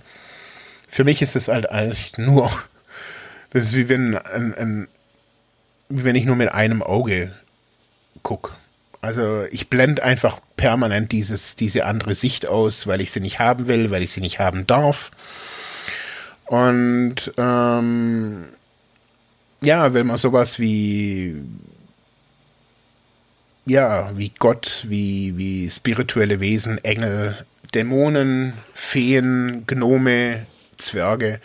für 0.88 1.04
mich 1.04 1.22
ist 1.22 1.36
es 1.36 1.48
halt 1.48 1.70
eigentlich 1.70 2.18
nur 2.18 2.50
das 3.50 3.64
ist 3.64 3.74
wie 3.74 3.88
wenn 3.88 4.16
ein, 4.16 4.54
ein, 4.54 4.88
wie 5.88 6.04
wenn 6.04 6.16
ich 6.16 6.24
nur 6.24 6.36
mit 6.36 6.52
einem 6.52 6.82
Auge 6.82 7.34
gucke. 8.22 8.52
Also 9.02 9.44
ich 9.50 9.70
blende 9.70 10.02
einfach 10.02 10.40
permanent 10.56 11.10
dieses, 11.12 11.56
diese 11.56 11.86
andere 11.86 12.14
Sicht 12.14 12.46
aus, 12.46 12.86
weil 12.86 13.00
ich 13.00 13.12
sie 13.12 13.20
nicht 13.20 13.38
haben 13.38 13.66
will, 13.66 13.90
weil 13.90 14.02
ich 14.02 14.12
sie 14.12 14.20
nicht 14.20 14.38
haben 14.38 14.66
darf. 14.66 15.10
Und 16.44 17.32
ähm, 17.38 18.48
ja, 19.62 19.94
wenn 19.94 20.06
man 20.06 20.18
sowas 20.18 20.58
wie 20.58 21.36
ja, 23.66 24.16
wie 24.16 24.32
Gott, 24.38 24.84
wie, 24.88 25.36
wie 25.36 25.70
spirituelle 25.70 26.40
Wesen, 26.40 26.82
Engel, 26.84 27.44
Dämonen, 27.74 28.54
Feen, 28.74 29.64
Gnome, 29.66 30.46
Zwerge, 30.78 31.40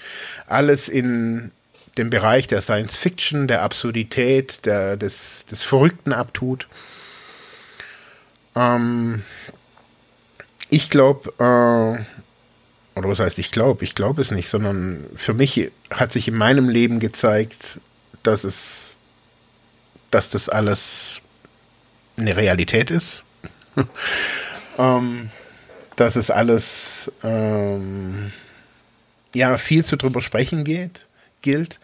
alles 0.47 0.89
in 0.89 1.51
dem 1.97 2.09
Bereich 2.09 2.47
der 2.47 2.61
Science 2.61 2.97
Fiction, 2.97 3.47
der 3.47 3.61
Absurdität, 3.61 4.65
der, 4.65 4.97
des, 4.97 5.45
des 5.45 5.63
Verrückten 5.63 6.13
abtut. 6.13 6.67
Ähm, 8.55 9.23
ich 10.69 10.89
glaube, 10.89 11.29
äh, 11.39 12.99
oder 12.99 13.09
was 13.09 13.19
heißt 13.19 13.39
ich 13.39 13.51
glaube, 13.51 13.83
ich 13.83 13.95
glaube 13.95 14.21
es 14.21 14.31
nicht, 14.31 14.49
sondern 14.49 15.05
für 15.15 15.33
mich 15.33 15.71
hat 15.89 16.11
sich 16.11 16.27
in 16.27 16.35
meinem 16.35 16.69
Leben 16.69 16.99
gezeigt, 16.99 17.79
dass 18.23 18.43
es, 18.43 18.97
dass 20.11 20.29
das 20.29 20.49
alles 20.49 21.21
eine 22.17 22.35
Realität 22.35 22.91
ist. 22.91 23.23
ähm, 24.77 25.29
dass 25.95 26.15
es 26.15 26.29
alles 26.29 27.11
ähm, 27.23 28.31
ja 29.33 29.57
viel 29.57 29.85
zu 29.85 29.95
drüber 29.95 30.21
sprechen 30.21 30.63
geht, 30.63 31.05
gilt. 31.41 31.79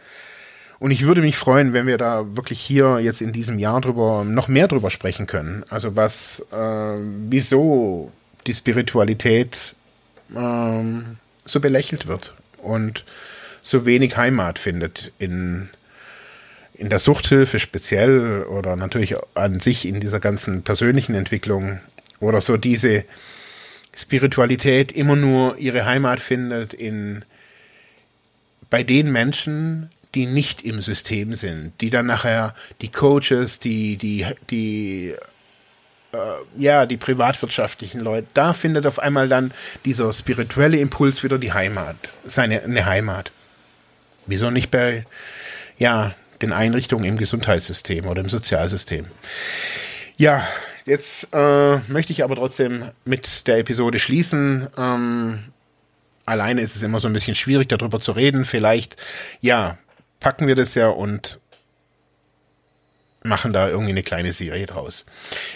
Und 0.80 0.92
ich 0.92 1.06
würde 1.06 1.22
mich 1.22 1.38
freuen, 1.38 1.74
wenn 1.74 1.86
wir 1.86 1.98
da 1.98 2.36
wirklich 2.36 2.60
hier 2.60 3.00
jetzt 3.00 3.22
in 3.22 3.34
diesem 3.34 3.60
Jahr 3.60 3.82
drüber 3.82 4.24
noch 4.24 4.48
mehr 4.48 4.68
drüber 4.68 4.90
sprechen 4.90 5.28
können. 5.28 5.64
Also 5.70 5.96
was, 5.96 6.40
äh, 6.52 6.98
wieso 7.30 8.12
die 8.48 8.54
Spiritualität 8.54 9.76
ähm, 10.36 11.18
so 11.46 11.60
belächelt 11.60 12.08
wird 12.08 12.34
und 12.58 13.06
so 13.62 13.86
wenig 13.86 14.18
Heimat 14.18 14.58
findet 14.58 15.12
in 15.20 15.70
in 16.82 16.90
der 16.90 16.98
Suchthilfe 16.98 17.60
speziell 17.60 18.44
oder 18.46 18.76
natürlich 18.76 19.16
an 19.36 19.60
sich 19.60 19.88
in 19.88 20.00
dieser 20.00 20.20
ganzen 20.20 20.64
persönlichen 20.64 21.14
Entwicklung 21.14 21.80
oder 22.20 22.42
so 22.42 22.58
diese 22.58 23.06
Spiritualität 23.96 24.92
immer 24.92 25.16
nur 25.16 25.60
ihre 25.60 25.86
Heimat 25.86 26.22
findet 26.22 26.74
in 26.74 27.24
bei 28.72 28.82
den 28.82 29.12
Menschen, 29.12 29.92
die 30.16 30.26
nicht 30.26 30.64
im 30.64 30.82
System 30.82 31.36
sind, 31.36 31.80
die 31.82 31.92
dann 31.92 32.08
nachher 32.08 32.56
die 32.82 32.90
Coaches, 32.90 33.60
die 33.60 33.98
die 33.98 34.26
die 34.50 35.14
äh, 36.14 36.18
ja 36.58 36.88
die 36.88 36.98
privatwirtschaftlichen 36.98 38.02
Leute, 38.02 38.26
da 38.34 38.54
findet 38.54 38.88
auf 38.88 38.98
einmal 38.98 39.28
dann 39.28 39.54
dieser 39.86 40.12
spirituelle 40.14 40.80
Impuls 40.80 41.22
wieder 41.22 41.38
die 41.38 41.54
Heimat, 41.54 41.96
seine 42.26 42.64
eine 42.64 42.88
Heimat. 42.88 43.32
Wieso 44.26 44.50
nicht 44.50 44.72
bei 44.72 45.06
ja 45.78 46.16
den 46.42 46.54
Einrichtungen 46.54 47.06
im 47.06 47.18
Gesundheitssystem 47.18 48.08
oder 48.08 48.22
im 48.22 48.30
Sozialsystem. 48.30 49.06
Ja, 50.18 50.48
jetzt 50.86 51.30
äh, 51.34 51.78
möchte 51.88 52.12
ich 52.12 52.24
aber 52.24 52.36
trotzdem 52.36 52.86
mit 53.06 53.48
der 53.48 53.58
Episode 53.58 54.00
schließen. 54.00 54.68
Ähm, 54.78 55.40
alleine 56.26 56.62
ist 56.62 56.76
es 56.76 56.84
immer 56.84 57.00
so 57.00 57.08
ein 57.08 57.14
bisschen 57.14 57.36
schwierig, 57.36 57.70
darüber 57.70 58.00
zu 58.00 58.12
reden. 58.12 58.46
Vielleicht, 58.46 58.98
ja, 59.42 59.78
packen 60.20 60.48
wir 60.48 60.56
das 60.56 60.76
ja 60.76 60.90
und 60.90 61.40
machen 63.24 63.54
da 63.54 63.70
irgendwie 63.70 63.92
eine 63.92 64.04
kleine 64.04 64.34
Serie 64.34 64.66
draus. 64.66 65.06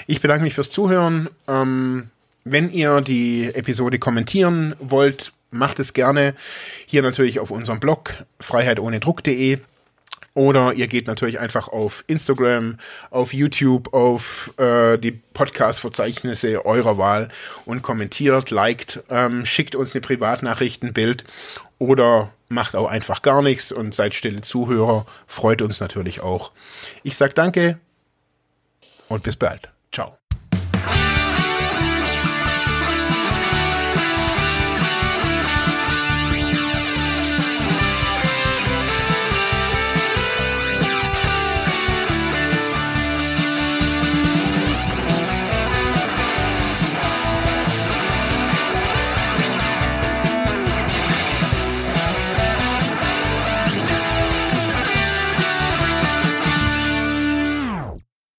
Ich 0.08 0.22
bedanke 0.22 0.44
mich 0.44 0.54
fürs 0.54 0.70
Zuhören. 0.70 1.30
Ähm, 1.48 2.10
wenn 2.44 2.72
ihr 2.72 3.02
die 3.02 3.54
Episode 3.54 3.98
kommentieren 3.98 4.76
wollt, 4.80 5.34
macht 5.50 5.80
es 5.80 5.94
gerne. 5.94 6.36
Hier 6.86 7.02
natürlich 7.02 7.40
auf 7.40 7.50
unserem 7.50 7.80
Blog 7.80 8.14
freiheitohnedruck.de. 8.40 9.60
Oder 10.36 10.74
ihr 10.74 10.88
geht 10.88 11.08
natürlich 11.08 11.40
einfach 11.40 11.70
auf 11.70 12.04
Instagram, 12.08 12.78
auf 13.10 13.34
YouTube, 13.34 13.94
auf 13.94 14.54
äh, 14.60 14.98
die 14.98 15.12
Podcast-Verzeichnisse 15.12 16.66
eurer 16.66 16.98
Wahl 16.98 17.30
und 17.64 17.82
kommentiert, 17.82 18.52
liked, 18.52 19.02
ähm, 19.10 19.46
schickt 19.46 19.76
uns 19.76 19.96
eine 19.96 20.02
Privatnachricht, 20.02 20.84
ein 20.84 20.92
Bild 20.92 21.24
oder 21.80 22.34
macht 22.50 22.76
auch 22.76 22.88
einfach 22.88 23.22
gar 23.22 23.42
nichts 23.42 23.72
und 23.72 23.96
seid 23.96 24.14
stille 24.14 24.42
Zuhörer. 24.42 25.06
Freut 25.26 25.62
uns 25.62 25.80
natürlich 25.80 26.20
auch. 26.20 26.52
Ich 27.04 27.16
sag 27.16 27.34
danke 27.36 27.80
und 29.08 29.24
bis 29.24 29.38
bald. 29.38 29.70
Ciao. 29.94 30.18